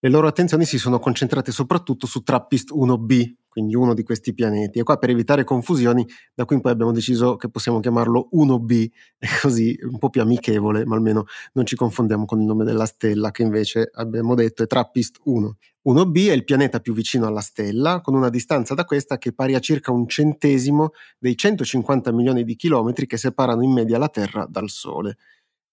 Le 0.00 0.08
loro 0.08 0.26
attenzioni 0.26 0.64
si 0.64 0.76
sono 0.76 0.98
concentrate 0.98 1.52
soprattutto 1.52 2.08
su 2.08 2.24
Trappist 2.24 2.72
1b, 2.72 3.32
quindi 3.58 3.74
uno 3.74 3.92
di 3.92 4.04
questi 4.04 4.34
pianeti. 4.34 4.78
E 4.78 4.82
qua 4.84 4.98
per 4.98 5.10
evitare 5.10 5.42
confusioni, 5.42 6.06
da 6.32 6.44
qui 6.44 6.56
in 6.56 6.62
poi 6.62 6.70
abbiamo 6.70 6.92
deciso 6.92 7.34
che 7.34 7.50
possiamo 7.50 7.80
chiamarlo 7.80 8.28
1b, 8.32 8.86
è 9.18 9.26
così 9.42 9.76
un 9.82 9.98
po' 9.98 10.10
più 10.10 10.20
amichevole, 10.20 10.86
ma 10.86 10.94
almeno 10.94 11.24
non 11.54 11.66
ci 11.66 11.74
confondiamo 11.74 12.24
con 12.24 12.40
il 12.40 12.46
nome 12.46 12.64
della 12.64 12.86
stella, 12.86 13.32
che 13.32 13.42
invece 13.42 13.90
abbiamo 13.92 14.36
detto 14.36 14.62
è 14.62 14.66
Trappist 14.66 15.18
1. 15.24 15.56
1b 15.88 16.28
è 16.28 16.32
il 16.32 16.44
pianeta 16.44 16.78
più 16.78 16.92
vicino 16.92 17.26
alla 17.26 17.40
stella, 17.40 18.00
con 18.00 18.14
una 18.14 18.28
distanza 18.28 18.74
da 18.74 18.84
questa 18.84 19.18
che 19.18 19.32
pari 19.32 19.54
a 19.54 19.58
circa 19.60 19.90
un 19.90 20.06
centesimo 20.06 20.90
dei 21.18 21.36
150 21.36 22.12
milioni 22.12 22.44
di 22.44 22.54
chilometri 22.54 23.06
che 23.06 23.16
separano 23.16 23.62
in 23.62 23.72
media 23.72 23.98
la 23.98 24.08
Terra 24.08 24.46
dal 24.48 24.70
Sole. 24.70 25.16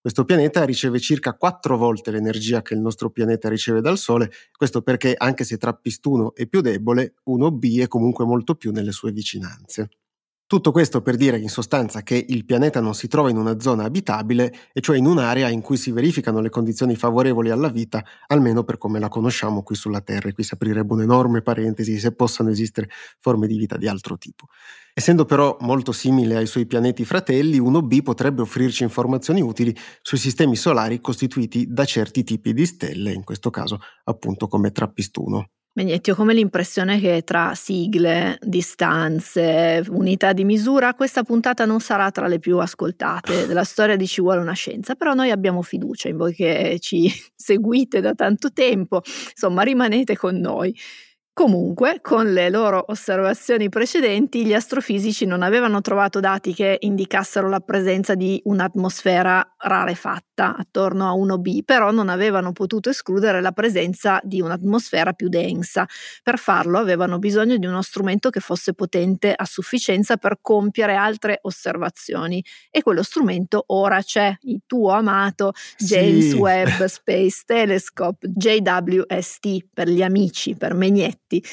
Questo 0.05 0.23
pianeta 0.23 0.63
riceve 0.65 0.99
circa 0.99 1.33
quattro 1.33 1.77
volte 1.77 2.11
l'energia 2.11 2.61
che 2.61 2.75
il 2.75 2.79
nostro 2.79 3.09
pianeta 3.09 3.49
riceve 3.49 3.81
dal 3.81 3.97
Sole, 3.97 4.29
questo 4.55 4.83
perché 4.83 5.15
anche 5.17 5.43
se 5.43 5.57
Trappist-1 5.57 6.35
è 6.35 6.45
più 6.45 6.61
debole, 6.61 7.15
1b 7.27 7.81
è 7.81 7.87
comunque 7.87 8.23
molto 8.23 8.53
più 8.53 8.71
nelle 8.71 8.91
sue 8.91 9.11
vicinanze. 9.11 9.89
Tutto 10.47 10.71
questo 10.71 11.01
per 11.01 11.15
dire 11.15 11.39
in 11.39 11.49
sostanza 11.49 12.03
che 12.03 12.23
il 12.27 12.45
pianeta 12.45 12.79
non 12.79 12.93
si 12.93 13.07
trova 13.07 13.31
in 13.31 13.37
una 13.37 13.59
zona 13.59 13.83
abitabile, 13.83 14.53
e 14.73 14.79
cioè 14.79 14.95
in 14.95 15.07
un'area 15.07 15.49
in 15.49 15.61
cui 15.61 15.75
si 15.75 15.89
verificano 15.89 16.39
le 16.39 16.49
condizioni 16.49 16.95
favorevoli 16.95 17.49
alla 17.49 17.67
vita, 17.67 18.03
almeno 18.27 18.63
per 18.63 18.77
come 18.77 18.99
la 18.99 19.07
conosciamo 19.09 19.63
qui 19.63 19.73
sulla 19.75 20.01
Terra. 20.01 20.29
E 20.29 20.33
qui 20.33 20.43
si 20.43 20.53
aprirebbe 20.53 20.93
un'enorme 20.93 21.41
parentesi 21.41 21.97
se 21.97 22.13
possano 22.13 22.51
esistere 22.51 22.89
forme 23.19 23.47
di 23.47 23.57
vita 23.57 23.75
di 23.75 23.87
altro 23.87 24.19
tipo. 24.19 24.45
Essendo 24.93 25.25
però 25.25 25.57
molto 25.61 25.91
simile 25.91 26.35
ai 26.35 26.45
suoi 26.45 26.67
pianeti 26.67 27.05
fratelli, 27.05 27.59
1b 27.59 28.03
potrebbe 28.03 28.43
offrirci 28.43 28.83
informazioni 28.83 29.41
utili 29.41 29.75
sui 30.03 30.19
sistemi 30.19 30.55
solari 30.55 31.01
costituiti 31.01 31.65
da 31.67 31.85
certi 31.85 32.23
tipi 32.23 32.53
di 32.53 32.67
stelle, 32.67 33.11
in 33.11 33.23
questo 33.23 33.49
caso 33.49 33.79
appunto 34.03 34.47
come 34.47 34.71
Trappist-1. 34.71 35.54
Megnetti, 35.77 36.11
ho 36.11 36.15
come 36.15 36.33
l'impressione 36.33 37.01
che 37.01 37.23
tra 37.25 37.53
sigle, 37.53 38.37
distanze, 38.41 39.83
unità 39.89 40.31
di 40.31 40.45
misura, 40.45 40.93
questa 40.93 41.23
puntata 41.23 41.65
non 41.65 41.81
sarà 41.81 42.11
tra 42.11 42.27
le 42.27 42.39
più 42.39 42.59
ascoltate 42.59 43.43
della 43.45 43.65
storia 43.65 43.97
di 43.97 44.07
Ci 44.07 44.21
vuole 44.21 44.39
una 44.39 44.53
scienza, 44.53 44.95
però 44.95 45.13
noi 45.13 45.31
abbiamo 45.31 45.61
fiducia 45.61 46.07
in 46.07 46.15
voi 46.15 46.33
che 46.33 46.77
ci 46.79 47.11
seguite 47.35 47.99
da 47.99 48.13
tanto 48.13 48.53
tempo, 48.53 49.01
insomma 49.31 49.63
rimanete 49.63 50.15
con 50.15 50.39
noi. 50.39 50.73
Comunque, 51.37 51.99
con 52.01 52.31
le 52.31 52.49
loro 52.49 52.81
osservazioni 52.87 53.67
precedenti, 53.67 54.45
gli 54.45 54.53
astrofisici 54.53 55.25
non 55.25 55.41
avevano 55.43 55.81
trovato 55.81 56.21
dati 56.21 56.53
che 56.53 56.77
indicassero 56.79 57.49
la 57.49 57.59
presenza 57.59 58.15
di 58.15 58.39
un'atmosfera 58.45 59.55
rarefatta 59.57 60.55
attorno 60.55 61.09
a 61.09 61.13
1b, 61.13 61.63
però 61.65 61.91
non 61.91 62.07
avevano 62.07 62.53
potuto 62.53 62.89
escludere 62.89 63.41
la 63.41 63.51
presenza 63.51 64.21
di 64.23 64.39
un'atmosfera 64.39 65.11
più 65.11 65.27
densa. 65.27 65.85
Per 66.23 66.37
farlo 66.37 66.77
avevano 66.77 67.19
bisogno 67.19 67.57
di 67.57 67.65
uno 67.65 67.81
strumento 67.81 68.29
che 68.29 68.39
fosse 68.39 68.73
potente 68.73 69.33
a 69.35 69.43
sufficienza 69.43 70.15
per 70.15 70.37
compiere 70.39 70.95
altre 70.95 71.39
osservazioni 71.41 72.41
e 72.71 72.81
quello 72.81 73.03
strumento 73.03 73.61
ora 73.67 74.01
c'è, 74.01 74.33
il 74.43 74.61
tuo 74.65 74.91
amato 74.91 75.51
James 75.77 76.29
sì. 76.29 76.35
Webb 76.37 76.85
Space 76.85 77.41
Telescope, 77.45 78.25
JWST 78.25 79.65
per 79.73 79.89
gli 79.89 80.01
amici, 80.01 80.55
per 80.55 80.73
Megnetti 80.73 81.24
effetti. 81.25 81.43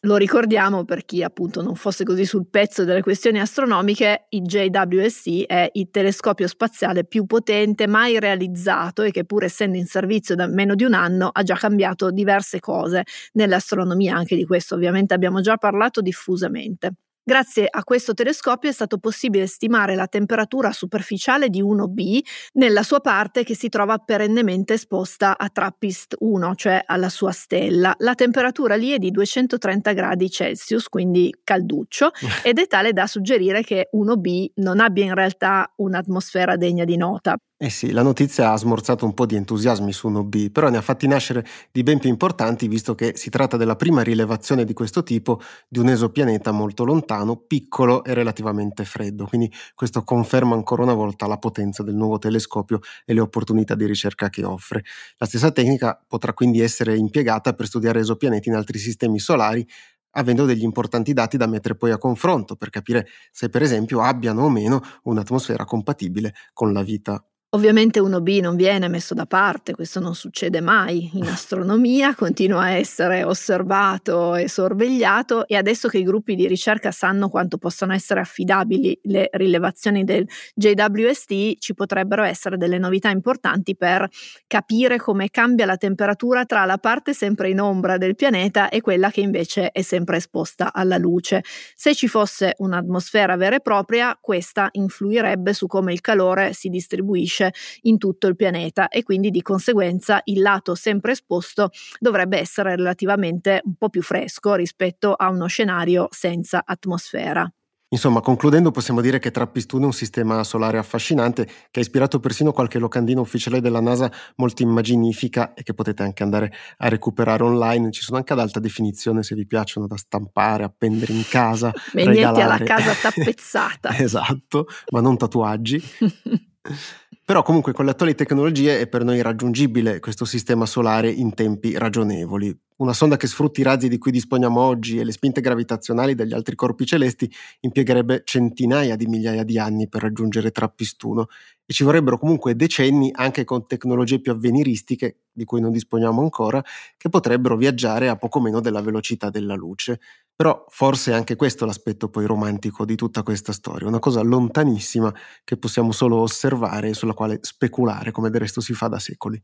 Lo 0.00 0.16
ricordiamo 0.16 0.84
per 0.84 1.04
chi 1.04 1.24
appunto 1.24 1.62
non 1.62 1.74
fosse 1.74 2.04
così 2.04 2.24
sul 2.24 2.46
pezzo 2.48 2.84
delle 2.84 3.02
questioni 3.02 3.40
astronomiche, 3.40 4.26
il 4.30 4.42
JWST 4.42 5.46
è 5.46 5.68
il 5.72 5.90
telescopio 5.90 6.46
spaziale 6.46 7.04
più 7.04 7.26
potente 7.26 7.88
mai 7.88 8.20
realizzato 8.20 9.02
e 9.02 9.10
che 9.10 9.24
pur 9.24 9.44
essendo 9.44 9.76
in 9.76 9.86
servizio 9.86 10.36
da 10.36 10.46
meno 10.46 10.76
di 10.76 10.84
un 10.84 10.94
anno 10.94 11.30
ha 11.32 11.42
già 11.42 11.56
cambiato 11.56 12.12
diverse 12.12 12.60
cose 12.60 13.02
nell'astronomia, 13.32 14.14
anche 14.14 14.36
di 14.36 14.44
questo 14.44 14.76
ovviamente 14.76 15.12
abbiamo 15.14 15.40
già 15.40 15.56
parlato 15.56 16.00
diffusamente. 16.00 16.92
Grazie 17.28 17.66
a 17.68 17.82
questo 17.82 18.14
telescopio 18.14 18.70
è 18.70 18.72
stato 18.72 18.98
possibile 18.98 19.48
stimare 19.48 19.96
la 19.96 20.06
temperatura 20.06 20.70
superficiale 20.70 21.48
di 21.48 21.60
1b 21.60 22.20
nella 22.52 22.84
sua 22.84 23.00
parte 23.00 23.42
che 23.42 23.56
si 23.56 23.68
trova 23.68 23.98
perennemente 23.98 24.74
esposta 24.74 25.36
a 25.36 25.50
Trappist-1, 25.52 26.52
cioè 26.54 26.84
alla 26.86 27.08
sua 27.08 27.32
stella. 27.32 27.92
La 27.98 28.14
temperatura 28.14 28.76
lì 28.76 28.92
è 28.92 28.98
di 28.98 29.10
230 29.10 29.92
gradi 29.92 30.30
Celsius, 30.30 30.88
quindi 30.88 31.34
calduccio, 31.42 32.12
ed 32.44 32.60
è 32.60 32.68
tale 32.68 32.92
da 32.92 33.08
suggerire 33.08 33.64
che 33.64 33.88
1b 33.92 34.50
non 34.62 34.78
abbia 34.78 35.02
in 35.02 35.14
realtà 35.14 35.68
un'atmosfera 35.74 36.54
degna 36.54 36.84
di 36.84 36.96
nota. 36.96 37.36
Eh 37.58 37.70
sì, 37.70 37.90
la 37.92 38.02
notizia 38.02 38.52
ha 38.52 38.56
smorzato 38.58 39.06
un 39.06 39.14
po' 39.14 39.24
di 39.24 39.34
entusiasmi 39.34 39.90
su 39.90 40.08
1B, 40.10 40.50
però 40.50 40.68
ne 40.68 40.76
ha 40.76 40.82
fatti 40.82 41.06
nascere 41.06 41.42
di 41.72 41.82
ben 41.82 41.98
più 41.98 42.10
importanti 42.10 42.68
visto 42.68 42.94
che 42.94 43.16
si 43.16 43.30
tratta 43.30 43.56
della 43.56 43.76
prima 43.76 44.02
rilevazione 44.02 44.66
di 44.66 44.74
questo 44.74 45.02
tipo 45.02 45.40
di 45.66 45.78
un 45.78 45.88
esopianeta 45.88 46.50
molto 46.52 46.84
lontano, 46.84 47.36
piccolo 47.36 48.04
e 48.04 48.12
relativamente 48.12 48.84
freddo. 48.84 49.24
Quindi 49.24 49.50
questo 49.74 50.02
conferma 50.04 50.54
ancora 50.54 50.82
una 50.82 50.92
volta 50.92 51.26
la 51.26 51.38
potenza 51.38 51.82
del 51.82 51.94
nuovo 51.94 52.18
telescopio 52.18 52.80
e 53.06 53.14
le 53.14 53.20
opportunità 53.20 53.74
di 53.74 53.86
ricerca 53.86 54.28
che 54.28 54.44
offre. 54.44 54.82
La 55.16 55.24
stessa 55.24 55.50
tecnica 55.50 55.98
potrà 56.06 56.34
quindi 56.34 56.60
essere 56.60 56.94
impiegata 56.94 57.54
per 57.54 57.64
studiare 57.68 58.00
esopianeti 58.00 58.50
in 58.50 58.54
altri 58.54 58.78
sistemi 58.78 59.18
solari 59.18 59.66
avendo 60.12 60.44
degli 60.46 60.62
importanti 60.62 61.12
dati 61.12 61.36
da 61.36 61.46
mettere 61.46 61.76
poi 61.76 61.90
a 61.90 61.98
confronto 61.98 62.56
per 62.56 62.70
capire 62.70 63.06
se 63.30 63.48
per 63.50 63.62
esempio 63.62 64.00
abbiano 64.02 64.44
o 64.44 64.48
meno 64.50 64.80
un'atmosfera 65.04 65.64
compatibile 65.66 66.34
con 66.54 66.72
la 66.72 66.82
vita 66.82 67.22
Ovviamente 67.56 68.02
1B 68.02 68.42
non 68.42 68.54
viene 68.54 68.86
messo 68.86 69.14
da 69.14 69.24
parte, 69.24 69.72
questo 69.72 69.98
non 69.98 70.14
succede 70.14 70.60
mai 70.60 71.08
in 71.14 71.26
astronomia, 71.26 72.14
continua 72.14 72.64
a 72.64 72.70
essere 72.72 73.24
osservato 73.24 74.34
e 74.34 74.46
sorvegliato 74.46 75.48
e 75.48 75.56
adesso 75.56 75.88
che 75.88 75.96
i 75.96 76.02
gruppi 76.02 76.34
di 76.34 76.46
ricerca 76.46 76.90
sanno 76.90 77.30
quanto 77.30 77.56
possano 77.56 77.94
essere 77.94 78.20
affidabili 78.20 78.98
le 79.04 79.30
rilevazioni 79.32 80.04
del 80.04 80.28
JWST, 80.54 81.56
ci 81.58 81.72
potrebbero 81.72 82.24
essere 82.24 82.58
delle 82.58 82.76
novità 82.76 83.08
importanti 83.08 83.74
per 83.74 84.06
capire 84.46 84.98
come 84.98 85.30
cambia 85.30 85.64
la 85.64 85.78
temperatura 85.78 86.44
tra 86.44 86.66
la 86.66 86.76
parte 86.76 87.14
sempre 87.14 87.48
in 87.48 87.58
ombra 87.58 87.96
del 87.96 88.16
pianeta 88.16 88.68
e 88.68 88.82
quella 88.82 89.10
che 89.10 89.22
invece 89.22 89.70
è 89.70 89.80
sempre 89.80 90.18
esposta 90.18 90.74
alla 90.74 90.98
luce. 90.98 91.42
Se 91.74 91.94
ci 91.94 92.06
fosse 92.06 92.52
un'atmosfera 92.58 93.34
vera 93.36 93.56
e 93.56 93.60
propria, 93.60 94.14
questa 94.20 94.68
influirebbe 94.72 95.54
su 95.54 95.66
come 95.66 95.94
il 95.94 96.02
calore 96.02 96.52
si 96.52 96.68
distribuisce 96.68 97.44
luce 97.46 97.52
in 97.82 97.98
tutto 97.98 98.26
il 98.26 98.36
pianeta 98.36 98.88
e 98.88 99.02
quindi 99.02 99.30
di 99.30 99.42
conseguenza 99.42 100.20
il 100.24 100.40
lato 100.40 100.74
sempre 100.74 101.12
esposto 101.12 101.70
dovrebbe 101.98 102.38
essere 102.38 102.76
relativamente 102.76 103.60
un 103.64 103.74
po' 103.74 103.88
più 103.88 104.02
fresco 104.02 104.54
rispetto 104.54 105.12
a 105.12 105.28
uno 105.28 105.46
scenario 105.46 106.08
senza 106.10 106.62
atmosfera. 106.64 107.50
Insomma, 107.88 108.20
concludendo, 108.20 108.72
possiamo 108.72 109.00
dire 109.00 109.20
che 109.20 109.30
Trappistone 109.30 109.84
è 109.84 109.86
un 109.86 109.92
sistema 109.92 110.42
solare 110.42 110.76
affascinante 110.76 111.46
che 111.70 111.78
ha 111.78 111.80
ispirato 111.80 112.18
persino 112.18 112.50
qualche 112.50 112.80
locandina 112.80 113.20
ufficiale 113.20 113.60
della 113.60 113.80
NASA 113.80 114.10
molto 114.36 114.62
immaginifica 114.62 115.54
e 115.54 115.62
che 115.62 115.72
potete 115.72 116.02
anche 116.02 116.24
andare 116.24 116.52
a 116.78 116.88
recuperare 116.88 117.44
online. 117.44 117.92
Ci 117.92 118.02
sono 118.02 118.18
anche 118.18 118.32
ad 118.32 118.40
alta 118.40 118.58
definizione 118.58 119.22
se 119.22 119.36
vi 119.36 119.46
piacciono 119.46 119.86
da 119.86 119.96
stampare, 119.96 120.64
appendere 120.64 121.12
in 121.12 121.22
casa. 121.28 121.72
Megnetti 121.94 122.40
alla 122.40 122.58
casa 122.58 122.92
tappezzata. 123.00 123.96
esatto, 123.96 124.66
ma 124.90 125.00
non 125.00 125.16
tatuaggi. 125.16 125.80
Però 127.28 127.42
comunque 127.42 127.72
con 127.72 127.84
le 127.86 127.90
attuali 127.90 128.14
tecnologie 128.14 128.78
è 128.78 128.86
per 128.86 129.02
noi 129.02 129.20
raggiungibile 129.20 129.98
questo 129.98 130.24
sistema 130.24 130.64
solare 130.64 131.10
in 131.10 131.34
tempi 131.34 131.76
ragionevoli. 131.76 132.56
Una 132.76 132.92
sonda 132.92 133.16
che 133.16 133.26
sfrutti 133.26 133.60
i 133.60 133.62
razzi 133.64 133.88
di 133.88 133.98
cui 133.98 134.12
disponiamo 134.12 134.60
oggi 134.60 134.98
e 134.98 135.04
le 135.04 135.10
spinte 135.10 135.40
gravitazionali 135.40 136.14
degli 136.14 136.34
altri 136.34 136.54
corpi 136.54 136.86
celesti 136.86 137.28
impiegherebbe 137.60 138.22
centinaia 138.24 138.94
di 138.94 139.06
migliaia 139.06 139.42
di 139.42 139.58
anni 139.58 139.88
per 139.88 140.02
raggiungere 140.02 140.52
Trappistuno 140.52 141.26
e 141.64 141.72
ci 141.72 141.82
vorrebbero 141.82 142.16
comunque 142.16 142.54
decenni 142.54 143.10
anche 143.12 143.42
con 143.42 143.66
tecnologie 143.66 144.20
più 144.20 144.30
avveniristiche, 144.30 145.22
di 145.32 145.44
cui 145.44 145.60
non 145.60 145.72
disponiamo 145.72 146.20
ancora, 146.22 146.62
che 146.96 147.08
potrebbero 147.08 147.56
viaggiare 147.56 148.08
a 148.08 148.16
poco 148.16 148.40
meno 148.40 148.60
della 148.60 148.82
velocità 148.82 149.30
della 149.30 149.54
luce. 149.54 149.98
Però 150.36 150.66
forse 150.68 151.12
è 151.12 151.14
anche 151.14 151.34
questo 151.34 151.64
l'aspetto 151.64 152.10
poi 152.10 152.26
romantico 152.26 152.84
di 152.84 152.94
tutta 152.94 153.22
questa 153.22 153.52
storia, 153.52 153.88
una 153.88 153.98
cosa 153.98 154.20
lontanissima 154.20 155.12
che 155.44 155.56
possiamo 155.56 155.92
solo 155.92 156.16
osservare 156.18 156.90
e 156.90 156.94
sulla 156.94 157.14
quale 157.16 157.40
speculare, 157.42 158.12
come 158.12 158.30
del 158.30 158.40
resto 158.40 158.60
si 158.60 158.72
fa 158.72 158.86
da 158.86 159.00
secoli. 159.00 159.42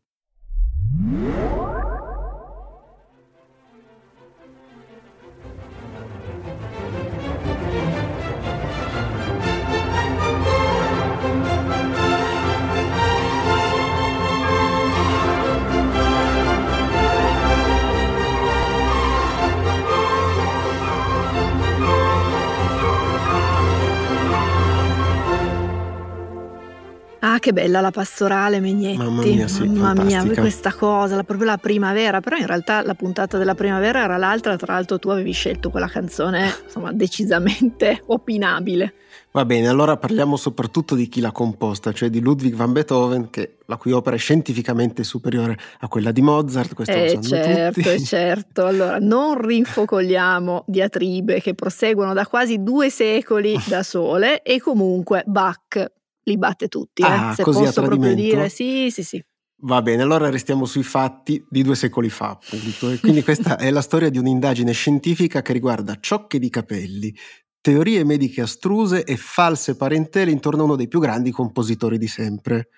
Che 27.52 27.60
bella 27.60 27.80
la 27.80 27.90
pastorale, 27.90 28.60
Megnetti. 28.60 28.96
Mamma 28.96 29.22
mia, 29.22 29.46
sì, 29.46 29.66
Mamma 29.68 30.02
mia, 30.02 30.24
questa 30.34 30.72
cosa, 30.72 31.16
la- 31.16 31.24
proprio 31.24 31.46
la 31.46 31.58
primavera. 31.58 32.20
Però 32.20 32.36
in 32.36 32.46
realtà 32.46 32.82
la 32.82 32.94
puntata 32.94 33.38
della 33.38 33.54
primavera 33.54 34.02
era 34.02 34.16
l'altra. 34.16 34.56
Tra 34.56 34.72
l'altro, 34.74 34.98
tu 34.98 35.08
avevi 35.10 35.32
scelto 35.32 35.70
quella 35.70 35.88
canzone, 35.88 36.52
insomma, 36.64 36.92
decisamente 36.92 38.02
opinabile. 38.06 38.94
Va 39.34 39.46
bene, 39.46 39.68
allora 39.68 39.96
parliamo 39.96 40.36
soprattutto 40.36 40.94
di 40.94 41.08
chi 41.08 41.20
l'ha 41.20 41.32
composta, 41.32 41.92
cioè 41.92 42.10
di 42.10 42.20
Ludwig 42.20 42.54
van 42.54 42.72
Beethoven, 42.72 43.30
che, 43.30 43.56
la 43.64 43.76
cui 43.76 43.92
opera 43.92 44.14
è 44.14 44.18
scientificamente 44.18 45.04
superiore 45.04 45.56
a 45.80 45.88
quella 45.88 46.12
di 46.12 46.20
Mozart, 46.20 46.74
questo 46.74 46.94
lo 46.94 47.02
Eh 47.02 47.08
sanno 47.08 47.22
certo, 47.22 47.80
tutti. 47.80 47.88
eh 47.94 48.02
certo. 48.02 48.66
Allora, 48.66 48.98
non 48.98 49.40
rinfocoliamo 49.40 50.64
diatribe 50.66 51.40
che 51.40 51.54
proseguono 51.54 52.12
da 52.12 52.26
quasi 52.26 52.62
due 52.62 52.90
secoli 52.90 53.58
da 53.66 53.82
sole 53.82 54.42
e 54.42 54.60
comunque 54.60 55.22
Bach 55.26 55.90
li 56.24 56.38
batte 56.38 56.68
tutti, 56.68 57.02
eh, 57.02 57.06
Ah, 57.06 57.34
se 57.34 57.42
così 57.42 57.60
a 57.60 57.64
posso 57.64 57.82
proprio 57.82 58.14
dire. 58.14 58.48
Sì, 58.48 58.90
sì, 58.90 59.02
sì. 59.02 59.24
Va 59.64 59.80
bene, 59.80 60.02
allora 60.02 60.28
restiamo 60.28 60.64
sui 60.64 60.82
fatti 60.82 61.44
di 61.48 61.62
due 61.62 61.76
secoli 61.76 62.10
fa, 62.10 62.30
appunto. 62.30 62.90
E 62.90 62.98
quindi 62.98 63.22
questa 63.22 63.56
è 63.58 63.70
la 63.70 63.80
storia 63.80 64.10
di 64.10 64.18
un'indagine 64.18 64.72
scientifica 64.72 65.40
che 65.40 65.52
riguarda 65.52 65.98
ciocche 66.00 66.38
di 66.40 66.50
capelli, 66.50 67.14
teorie 67.60 68.02
mediche 68.04 68.40
astruse 68.40 69.04
e 69.04 69.16
false 69.16 69.76
parentele 69.76 70.32
intorno 70.32 70.62
a 70.62 70.64
uno 70.64 70.76
dei 70.76 70.88
più 70.88 70.98
grandi 70.98 71.30
compositori 71.30 71.96
di 71.96 72.08
sempre. 72.08 72.68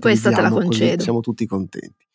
Questa 0.00 0.30
te 0.30 0.42
la 0.42 0.50
concedo. 0.50 1.02
siamo 1.02 1.20
tutti 1.20 1.46
contenti. 1.46 2.06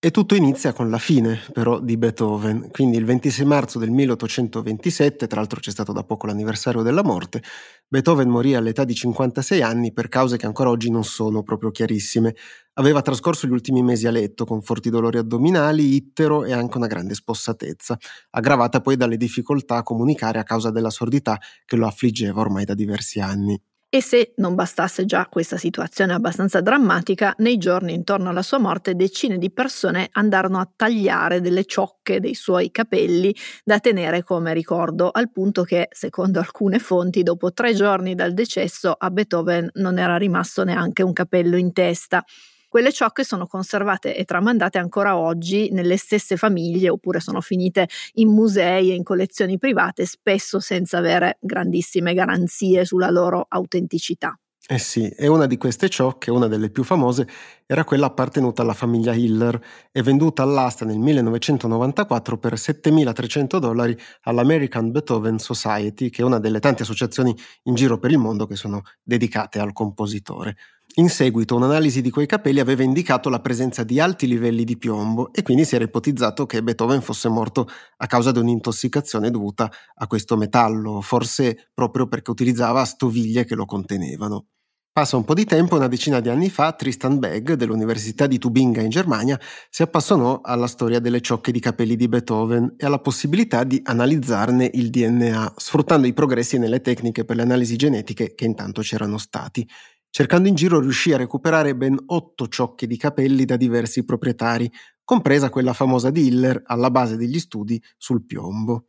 E 0.00 0.12
tutto 0.12 0.36
inizia 0.36 0.72
con 0.72 0.90
la 0.90 0.98
fine, 0.98 1.40
però, 1.52 1.80
di 1.80 1.96
Beethoven. 1.96 2.70
Quindi 2.70 2.96
il 2.96 3.04
26 3.04 3.44
marzo 3.44 3.80
del 3.80 3.90
1827, 3.90 5.26
tra 5.26 5.40
l'altro 5.40 5.58
c'è 5.58 5.72
stato 5.72 5.92
da 5.92 6.04
poco 6.04 6.28
l'anniversario 6.28 6.82
della 6.82 7.02
morte, 7.02 7.42
Beethoven 7.88 8.28
morì 8.28 8.54
all'età 8.54 8.84
di 8.84 8.94
56 8.94 9.60
anni 9.60 9.92
per 9.92 10.06
cause 10.06 10.36
che 10.36 10.46
ancora 10.46 10.70
oggi 10.70 10.88
non 10.88 11.02
sono 11.02 11.42
proprio 11.42 11.72
chiarissime. 11.72 12.36
Aveva 12.74 13.02
trascorso 13.02 13.48
gli 13.48 13.50
ultimi 13.50 13.82
mesi 13.82 14.06
a 14.06 14.12
letto 14.12 14.44
con 14.44 14.62
forti 14.62 14.88
dolori 14.88 15.18
addominali, 15.18 15.96
ittero 15.96 16.44
e 16.44 16.52
anche 16.52 16.76
una 16.76 16.86
grande 16.86 17.14
spossatezza, 17.14 17.98
aggravata 18.30 18.80
poi 18.80 18.96
dalle 18.96 19.16
difficoltà 19.16 19.78
a 19.78 19.82
comunicare 19.82 20.38
a 20.38 20.44
causa 20.44 20.70
della 20.70 20.90
sordità 20.90 21.40
che 21.64 21.74
lo 21.74 21.88
affliggeva 21.88 22.40
ormai 22.40 22.64
da 22.64 22.74
diversi 22.74 23.18
anni. 23.18 23.60
E 23.90 24.02
se 24.02 24.34
non 24.36 24.54
bastasse 24.54 25.06
già 25.06 25.26
questa 25.28 25.56
situazione 25.56 26.12
abbastanza 26.12 26.60
drammatica, 26.60 27.34
nei 27.38 27.56
giorni 27.56 27.94
intorno 27.94 28.28
alla 28.28 28.42
sua 28.42 28.58
morte 28.58 28.94
decine 28.94 29.38
di 29.38 29.50
persone 29.50 30.08
andarono 30.12 30.58
a 30.58 30.70
tagliare 30.76 31.40
delle 31.40 31.64
ciocche 31.64 32.20
dei 32.20 32.34
suoi 32.34 32.70
capelli 32.70 33.34
da 33.64 33.78
tenere 33.80 34.22
come 34.22 34.52
ricordo, 34.52 35.08
al 35.10 35.30
punto 35.30 35.62
che, 35.62 35.88
secondo 35.90 36.38
alcune 36.38 36.78
fonti, 36.78 37.22
dopo 37.22 37.54
tre 37.54 37.72
giorni 37.72 38.14
dal 38.14 38.34
decesso 38.34 38.92
a 38.92 39.10
Beethoven 39.10 39.70
non 39.74 39.98
era 39.98 40.18
rimasto 40.18 40.64
neanche 40.64 41.02
un 41.02 41.14
capello 41.14 41.56
in 41.56 41.72
testa. 41.72 42.22
Quelle 42.68 42.92
ciocche 42.92 43.24
sono 43.24 43.46
conservate 43.46 44.14
e 44.14 44.24
tramandate 44.24 44.76
ancora 44.76 45.16
oggi 45.16 45.70
nelle 45.72 45.96
stesse 45.96 46.36
famiglie 46.36 46.90
oppure 46.90 47.18
sono 47.18 47.40
finite 47.40 47.88
in 48.14 48.28
musei 48.28 48.90
e 48.90 48.94
in 48.94 49.02
collezioni 49.04 49.56
private, 49.56 50.04
spesso 50.04 50.60
senza 50.60 50.98
avere 50.98 51.38
grandissime 51.40 52.12
garanzie 52.12 52.84
sulla 52.84 53.08
loro 53.08 53.46
autenticità. 53.48 54.38
Eh 54.70 54.76
sì, 54.78 55.08
e 55.08 55.26
una 55.28 55.46
di 55.46 55.56
queste 55.56 55.88
ciocche, 55.88 56.30
una 56.30 56.46
delle 56.46 56.68
più 56.68 56.84
famose, 56.84 57.26
era 57.64 57.84
quella 57.84 58.04
appartenuta 58.04 58.60
alla 58.60 58.74
famiglia 58.74 59.14
Hiller 59.14 59.58
e 59.90 60.02
venduta 60.02 60.42
all'asta 60.42 60.84
nel 60.84 60.98
1994 60.98 62.36
per 62.36 62.58
7.300 62.58 63.56
dollari 63.56 63.96
all'American 64.24 64.90
Beethoven 64.90 65.38
Society, 65.38 66.10
che 66.10 66.20
è 66.20 66.24
una 66.24 66.38
delle 66.38 66.60
tante 66.60 66.82
associazioni 66.82 67.34
in 67.62 67.74
giro 67.74 67.98
per 67.98 68.10
il 68.10 68.18
mondo 68.18 68.44
che 68.44 68.56
sono 68.56 68.82
dedicate 69.02 69.58
al 69.58 69.72
compositore. 69.72 70.56
In 70.96 71.10
seguito 71.10 71.54
un'analisi 71.54 72.00
di 72.00 72.10
quei 72.10 72.26
capelli 72.26 72.60
aveva 72.60 72.82
indicato 72.82 73.28
la 73.28 73.40
presenza 73.40 73.84
di 73.84 74.00
alti 74.00 74.26
livelli 74.26 74.64
di 74.64 74.76
piombo 74.76 75.32
e 75.32 75.42
quindi 75.42 75.64
si 75.64 75.74
era 75.76 75.84
ipotizzato 75.84 76.44
che 76.44 76.62
Beethoven 76.62 77.02
fosse 77.02 77.28
morto 77.28 77.68
a 77.98 78.06
causa 78.06 78.32
di 78.32 78.38
un'intossicazione 78.40 79.30
dovuta 79.30 79.70
a 79.94 80.06
questo 80.06 80.36
metallo, 80.36 81.00
forse 81.00 81.68
proprio 81.72 82.08
perché 82.08 82.30
utilizzava 82.30 82.84
stoviglie 82.84 83.44
che 83.44 83.54
lo 83.54 83.64
contenevano. 83.64 84.46
Passa 84.90 85.16
un 85.16 85.24
po' 85.24 85.34
di 85.34 85.44
tempo, 85.44 85.76
una 85.76 85.86
decina 85.86 86.18
di 86.18 86.28
anni 86.28 86.50
fa, 86.50 86.72
Tristan 86.72 87.20
Begg 87.20 87.52
dell'Università 87.52 88.26
di 88.26 88.38
Tubinga 88.38 88.80
in 88.80 88.90
Germania 88.90 89.38
si 89.70 89.82
appassionò 89.82 90.40
alla 90.42 90.66
storia 90.66 90.98
delle 90.98 91.20
ciocche 91.20 91.52
di 91.52 91.60
capelli 91.60 91.94
di 91.94 92.08
Beethoven 92.08 92.74
e 92.76 92.84
alla 92.84 92.98
possibilità 92.98 93.62
di 93.62 93.80
analizzarne 93.84 94.68
il 94.74 94.90
DNA, 94.90 95.52
sfruttando 95.56 96.08
i 96.08 96.14
progressi 96.14 96.58
nelle 96.58 96.80
tecniche 96.80 97.24
per 97.24 97.36
le 97.36 97.42
analisi 97.42 97.76
genetiche 97.76 98.34
che 98.34 98.44
intanto 98.46 98.80
c'erano 98.80 99.18
stati. 99.18 99.64
Cercando 100.10 100.48
in 100.48 100.54
giro 100.54 100.80
riuscì 100.80 101.12
a 101.12 101.16
recuperare 101.16 101.76
ben 101.76 101.96
otto 102.06 102.48
ciocche 102.48 102.86
di 102.86 102.96
capelli 102.96 103.44
da 103.44 103.56
diversi 103.56 104.04
proprietari, 104.04 104.70
compresa 105.04 105.48
quella 105.50 105.72
famosa 105.72 106.10
di 106.10 106.26
Hiller 106.26 106.60
alla 106.66 106.90
base 106.90 107.16
degli 107.16 107.38
studi 107.38 107.82
sul 107.96 108.24
piombo. 108.24 108.88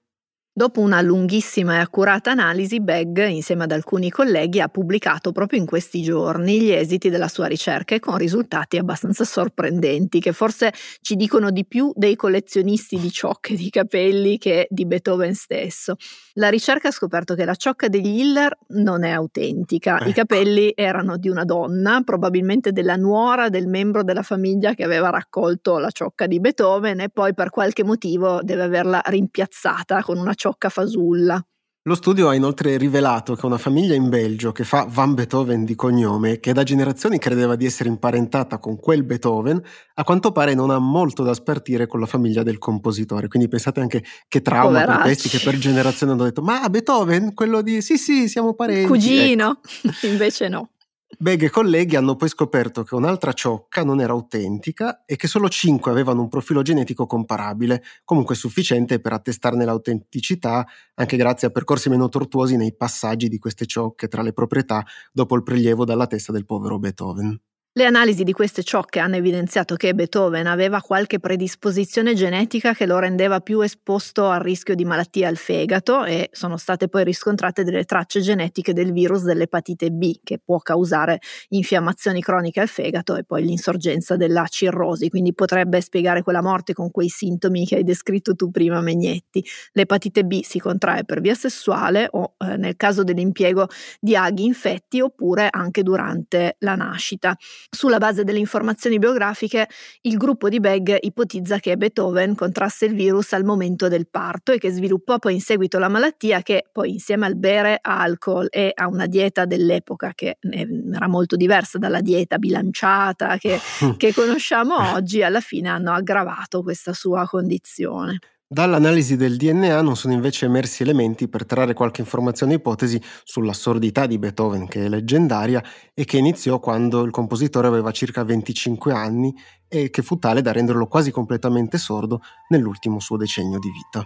Dopo 0.51 0.81
una 0.81 0.99
lunghissima 0.99 1.75
e 1.75 1.77
accurata 1.77 2.31
analisi, 2.31 2.81
Begg, 2.81 3.17
insieme 3.27 3.63
ad 3.63 3.71
alcuni 3.71 4.09
colleghi, 4.09 4.59
ha 4.59 4.67
pubblicato 4.67 5.31
proprio 5.31 5.57
in 5.59 5.65
questi 5.65 6.01
giorni 6.01 6.59
gli 6.59 6.71
esiti 6.71 7.09
della 7.09 7.29
sua 7.29 7.45
ricerca 7.45 7.95
e 7.95 7.99
con 7.99 8.17
risultati 8.17 8.75
abbastanza 8.77 9.23
sorprendenti, 9.23 10.19
che 10.19 10.33
forse 10.33 10.73
ci 11.01 11.15
dicono 11.15 11.51
di 11.51 11.65
più 11.65 11.93
dei 11.95 12.15
collezionisti 12.17 12.99
di 12.99 13.09
ciocche 13.11 13.55
di 13.55 13.69
capelli 13.69 14.37
che 14.37 14.67
di 14.69 14.85
Beethoven 14.85 15.33
stesso. 15.33 15.95
La 16.33 16.49
ricerca 16.49 16.89
ha 16.89 16.91
scoperto 16.91 17.35
che 17.35 17.45
la 17.45 17.55
ciocca 17.55 17.87
degli 17.87 18.19
Hiller 18.19 18.57
non 18.69 19.03
è 19.03 19.11
autentica. 19.11 19.97
I 19.99 20.09
Ecco. 20.09 20.11
capelli 20.11 20.73
erano 20.75 21.17
di 21.17 21.29
una 21.29 21.45
donna, 21.45 22.01
probabilmente 22.03 22.71
della 22.71 22.95
nuora 22.95 23.49
del 23.49 23.67
membro 23.67 24.03
della 24.03 24.23
famiglia 24.23 24.73
che 24.73 24.83
aveva 24.83 25.09
raccolto 25.09 25.77
la 25.77 25.91
ciocca 25.91 26.27
di 26.27 26.39
Beethoven 26.39 26.99
e 27.01 27.09
poi 27.09 27.33
per 27.33 27.49
qualche 27.49 27.83
motivo 27.83 28.41
deve 28.41 28.63
averla 28.63 29.01
rimpiazzata 29.05 30.01
con 30.03 30.17
una 30.17 30.33
ciocca 30.39 30.69
fasulla. 30.69 31.45
Lo 31.83 31.95
studio 31.95 32.29
ha 32.29 32.35
inoltre 32.35 32.77
rivelato 32.77 33.35
che 33.35 33.45
una 33.45 33.57
famiglia 33.57 33.93
in 33.93 34.09
Belgio 34.09 34.51
che 34.51 34.63
fa 34.63 34.85
Van 34.87 35.13
Beethoven 35.13 35.65
di 35.65 35.75
cognome, 35.75 36.39
che 36.39 36.53
da 36.53 36.63
generazioni 36.63 37.17
credeva 37.17 37.55
di 37.55 37.65
essere 37.65 37.89
imparentata 37.89 38.57
con 38.57 38.79
quel 38.79 39.03
Beethoven, 39.03 39.61
a 39.95 40.03
quanto 40.03 40.31
pare 40.31 40.53
non 40.53 40.69
ha 40.69 40.77
molto 40.77 41.23
da 41.23 41.33
spartire 41.33 41.87
con 41.87 41.99
la 41.99 42.05
famiglia 42.05 42.43
del 42.43 42.57
compositore. 42.57 43.27
Quindi 43.27 43.49
pensate 43.49 43.81
anche 43.81 44.03
che 44.27 44.41
trauma 44.41 44.77
per 44.77 44.85
Poveracci. 44.85 45.01
questi 45.03 45.29
che 45.29 45.39
per 45.43 45.57
generazioni 45.57 46.13
hanno 46.13 46.23
detto 46.23 46.41
ma 46.41 46.69
Beethoven, 46.69 47.33
quello 47.33 47.61
di 47.61 47.81
sì 47.81 47.97
sì 47.97 48.29
siamo 48.29 48.53
parenti. 48.53 48.81
Ecco. 48.83 48.93
Cugino, 48.93 49.59
invece 50.03 50.47
no. 50.47 50.71
Beg 51.17 51.43
e 51.43 51.49
colleghi 51.49 51.95
hanno 51.95 52.15
poi 52.15 52.29
scoperto 52.29 52.83
che 52.83 52.93
un'altra 52.93 53.33
ciocca 53.33 53.83
non 53.83 53.99
era 53.99 54.13
autentica 54.13 55.03
e 55.05 55.15
che 55.15 55.27
solo 55.27 55.49
5 55.49 55.89
avevano 55.89 56.21
un 56.21 56.29
profilo 56.29 56.61
genetico 56.61 57.05
comparabile, 57.07 57.83
comunque 58.05 58.35
sufficiente 58.35 58.99
per 58.99 59.13
attestarne 59.13 59.65
l'autenticità, 59.65 60.65
anche 60.95 61.17
grazie 61.17 61.47
a 61.47 61.51
percorsi 61.51 61.89
meno 61.89 62.09
tortuosi 62.09 62.57
nei 62.57 62.75
passaggi 62.75 63.27
di 63.27 63.39
queste 63.39 63.65
ciocche 63.65 64.07
tra 64.07 64.21
le 64.21 64.33
proprietà 64.33 64.85
dopo 65.11 65.35
il 65.35 65.43
prelievo 65.43 65.83
dalla 65.83 66.05
testa 66.07 66.31
del 66.31 66.45
povero 66.45 66.77
Beethoven. 66.77 67.39
Le 67.73 67.85
analisi 67.85 68.23
di 68.23 68.33
queste 68.33 68.63
ciocche 68.63 68.99
hanno 68.99 69.15
evidenziato 69.15 69.75
che 69.75 69.93
Beethoven 69.93 70.47
aveva 70.47 70.81
qualche 70.81 71.19
predisposizione 71.19 72.15
genetica 72.15 72.73
che 72.73 72.87
lo 72.87 72.97
rendeva 72.97 73.39
più 73.41 73.61
esposto 73.61 74.27
al 74.27 74.39
rischio 74.41 74.73
di 74.73 74.83
malattia 74.85 75.27
al 75.29 75.37
fegato 75.37 76.03
e 76.03 76.29
sono 76.33 76.57
state 76.57 76.89
poi 76.89 77.03
riscontrate 77.03 77.63
delle 77.63 77.85
tracce 77.85 78.21
genetiche 78.21 78.73
del 78.73 78.91
virus 78.91 79.21
dell'epatite 79.23 79.91
B 79.91 80.19
che 80.23 80.39
può 80.43 80.57
causare 80.57 81.19
infiammazioni 81.49 82.21
croniche 82.21 82.59
al 82.59 82.67
fegato 82.67 83.15
e 83.15 83.23
poi 83.23 83.43
l'insorgenza 83.45 84.17
della 84.17 84.45
cirrosi, 84.49 85.07
quindi 85.07 85.33
potrebbe 85.35 85.79
spiegare 85.79 86.23
quella 86.23 86.41
morte 86.41 86.73
con 86.73 86.89
quei 86.89 87.07
sintomi 87.07 87.65
che 87.67 87.75
hai 87.75 87.83
descritto 87.83 88.35
tu 88.35 88.49
prima 88.49 88.81
Megnetti. 88.81 89.45
L'epatite 89.73 90.25
B 90.25 90.41
si 90.41 90.59
contrae 90.59 91.05
per 91.05 91.21
via 91.21 91.35
sessuale 91.35 92.07
o 92.11 92.33
eh, 92.39 92.57
nel 92.57 92.75
caso 92.75 93.03
dell'impiego 93.03 93.67
di 94.01 94.15
aghi 94.15 94.43
infetti 94.43 94.99
oppure 94.99 95.47
anche 95.49 95.83
durante 95.83 96.55
la 96.59 96.73
nascita. 96.75 97.37
Sulla 97.69 97.97
base 97.97 98.23
delle 98.23 98.39
informazioni 98.39 98.97
biografiche, 98.97 99.67
il 100.01 100.17
gruppo 100.17 100.49
di 100.49 100.59
Begg 100.59 100.95
ipotizza 100.99 101.59
che 101.59 101.77
Beethoven 101.77 102.35
contrasse 102.35 102.85
il 102.85 102.93
virus 102.93 103.33
al 103.33 103.43
momento 103.43 103.87
del 103.87 104.07
parto 104.09 104.51
e 104.51 104.57
che 104.57 104.71
sviluppò 104.71 105.19
poi 105.19 105.35
in 105.35 105.41
seguito 105.41 105.79
la 105.79 105.87
malattia 105.87 106.41
che 106.41 106.65
poi 106.71 106.91
insieme 106.91 107.25
al 107.25 107.35
bere 107.35 107.79
alcol 107.81 108.47
e 108.49 108.71
a 108.73 108.87
una 108.87 109.05
dieta 109.05 109.45
dell'epoca 109.45 110.13
che 110.15 110.37
era 110.39 111.07
molto 111.07 111.35
diversa 111.35 111.77
dalla 111.77 112.01
dieta 112.01 112.37
bilanciata 112.37 113.37
che, 113.37 113.59
che 113.97 114.13
conosciamo 114.13 114.93
oggi, 114.93 115.21
alla 115.23 115.41
fine 115.41 115.69
hanno 115.69 115.93
aggravato 115.93 116.61
questa 116.63 116.93
sua 116.93 117.25
condizione. 117.27 118.19
Dall'analisi 118.51 119.15
del 119.15 119.37
DNA 119.37 119.79
non 119.83 119.95
sono 119.95 120.11
invece 120.15 120.45
emersi 120.45 120.81
elementi 120.81 121.27
per 121.27 121.45
trarre 121.45 121.75
qualche 121.75 122.01
informazione 122.01 122.53
o 122.53 122.55
ipotesi 122.55 122.99
sull'assurdità 123.23 124.07
di 124.07 124.17
Beethoven, 124.17 124.67
che 124.67 124.85
è 124.85 124.89
leggendaria 124.89 125.63
e 125.93 126.03
che 126.03 126.17
iniziò 126.17 126.59
quando 126.59 127.03
il 127.03 127.11
compositore 127.11 127.67
aveva 127.67 127.91
circa 127.91 128.23
25 128.23 128.91
anni 128.91 129.31
e 129.67 129.91
che 129.91 130.01
fu 130.01 130.17
tale 130.17 130.41
da 130.41 130.51
renderlo 130.51 130.87
quasi 130.87 131.11
completamente 131.11 131.77
sordo 131.77 132.21
nell'ultimo 132.47 132.99
suo 132.99 133.17
decennio 133.17 133.59
di 133.59 133.69
vita. 133.69 134.03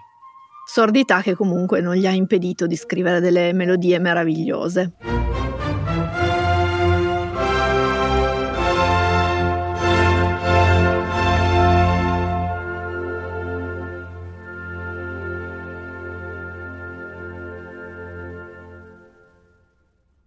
Sordità 0.65 1.21
che 1.21 1.35
comunque 1.35 1.79
non 1.79 1.95
gli 1.95 2.05
ha 2.05 2.11
impedito 2.11 2.67
di 2.67 2.75
scrivere 2.75 3.21
delle 3.21 3.53
melodie 3.53 3.97
meravigliose. 3.97 5.42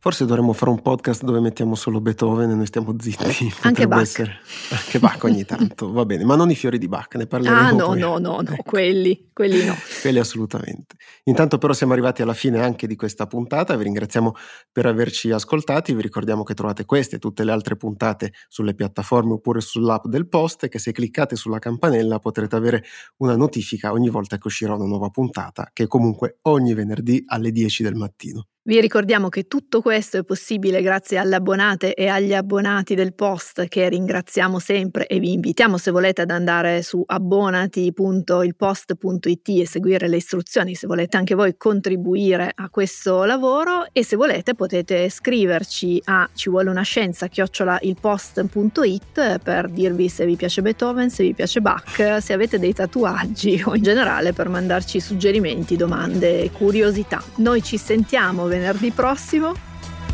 Forse 0.06 0.24
dovremmo 0.24 0.52
fare 0.52 0.70
un 0.70 0.82
podcast 0.82 1.24
dove 1.24 1.40
mettiamo 1.40 1.74
solo 1.74 2.00
Beethoven 2.00 2.50
e 2.50 2.54
noi 2.54 2.66
stiamo 2.66 2.94
zitti. 2.96 3.52
Anche 3.62 3.88
Bach. 3.88 4.02
Essere. 4.02 4.38
Anche 4.70 5.00
Bach 5.00 5.24
ogni 5.24 5.44
tanto, 5.44 5.90
va 5.90 6.04
bene, 6.04 6.22
ma 6.22 6.36
non 6.36 6.48
i 6.48 6.54
fiori 6.54 6.78
di 6.78 6.86
Bach, 6.86 7.16
ne 7.16 7.26
parleremo 7.26 7.60
Ah 7.60 7.70
no, 7.72 7.86
poi. 7.86 7.98
no, 7.98 8.18
no, 8.18 8.40
no, 8.40 8.52
ecco. 8.52 8.62
quelli, 8.62 9.30
quelli 9.32 9.64
no. 9.64 9.74
quelli 10.00 10.20
assolutamente. 10.20 10.94
Intanto 11.24 11.58
però 11.58 11.72
siamo 11.72 11.92
arrivati 11.92 12.22
alla 12.22 12.34
fine 12.34 12.62
anche 12.62 12.86
di 12.86 12.94
questa 12.94 13.26
puntata, 13.26 13.74
vi 13.74 13.82
ringraziamo 13.82 14.34
per 14.70 14.86
averci 14.86 15.32
ascoltati, 15.32 15.92
vi 15.92 16.02
ricordiamo 16.02 16.44
che 16.44 16.54
trovate 16.54 16.84
queste 16.84 17.16
e 17.16 17.18
tutte 17.18 17.42
le 17.42 17.50
altre 17.50 17.74
puntate 17.74 18.32
sulle 18.46 18.76
piattaforme 18.76 19.32
oppure 19.32 19.60
sull'app 19.60 20.06
del 20.06 20.28
post 20.28 20.62
e 20.62 20.68
che 20.68 20.78
se 20.78 20.92
cliccate 20.92 21.34
sulla 21.34 21.58
campanella 21.58 22.20
potrete 22.20 22.54
avere 22.54 22.84
una 23.16 23.34
notifica 23.34 23.90
ogni 23.90 24.08
volta 24.08 24.38
che 24.38 24.46
uscirà 24.46 24.74
una 24.74 24.86
nuova 24.86 25.08
puntata, 25.08 25.68
che 25.72 25.82
è 25.82 25.86
comunque 25.88 26.38
ogni 26.42 26.74
venerdì 26.74 27.24
alle 27.26 27.50
10 27.50 27.82
del 27.82 27.96
mattino. 27.96 28.46
Vi 28.66 28.80
ricordiamo 28.80 29.28
che 29.28 29.46
tutto 29.46 29.80
questo 29.80 30.16
è 30.16 30.24
possibile 30.24 30.82
grazie 30.82 31.18
alle 31.18 31.36
abbonate 31.36 31.94
e 31.94 32.08
agli 32.08 32.34
abbonati 32.34 32.96
del 32.96 33.14
post 33.14 33.68
che 33.68 33.88
ringraziamo 33.88 34.58
sempre 34.58 35.06
e 35.06 35.20
vi 35.20 35.34
invitiamo 35.34 35.78
se 35.78 35.92
volete 35.92 36.22
ad 36.22 36.30
andare 36.30 36.82
su 36.82 37.00
abbonati.ilpost.it 37.06 39.48
e 39.50 39.68
seguire 39.68 40.08
le 40.08 40.16
istruzioni 40.16 40.74
se 40.74 40.88
volete 40.88 41.16
anche 41.16 41.36
voi 41.36 41.56
contribuire 41.56 42.50
a 42.52 42.68
questo 42.68 43.22
lavoro 43.22 43.86
e 43.92 44.02
se 44.02 44.16
volete 44.16 44.56
potete 44.56 45.10
scriverci 45.10 46.02
a 46.06 46.28
ci 46.34 46.50
vuole 46.50 46.68
una 46.68 46.82
scienza 46.82 47.28
chiocciola 47.28 47.78
ilpost.it 47.82 49.38
per 49.44 49.68
dirvi 49.68 50.08
se 50.08 50.26
vi 50.26 50.34
piace 50.34 50.62
Beethoven, 50.62 51.08
se 51.08 51.22
vi 51.22 51.34
piace 51.34 51.60
Bach, 51.60 52.20
se 52.20 52.32
avete 52.32 52.58
dei 52.58 52.72
tatuaggi 52.72 53.62
o 53.64 53.76
in 53.76 53.84
generale 53.84 54.32
per 54.32 54.48
mandarci 54.48 54.98
suggerimenti, 54.98 55.76
domande 55.76 56.50
curiosità. 56.50 57.22
Noi 57.36 57.62
ci 57.62 57.78
sentiamo 57.78 58.54
venerdì 58.58 58.90
prossimo. 58.90 59.54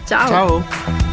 Ciao! 0.04 0.28
Ciao! 0.28 1.11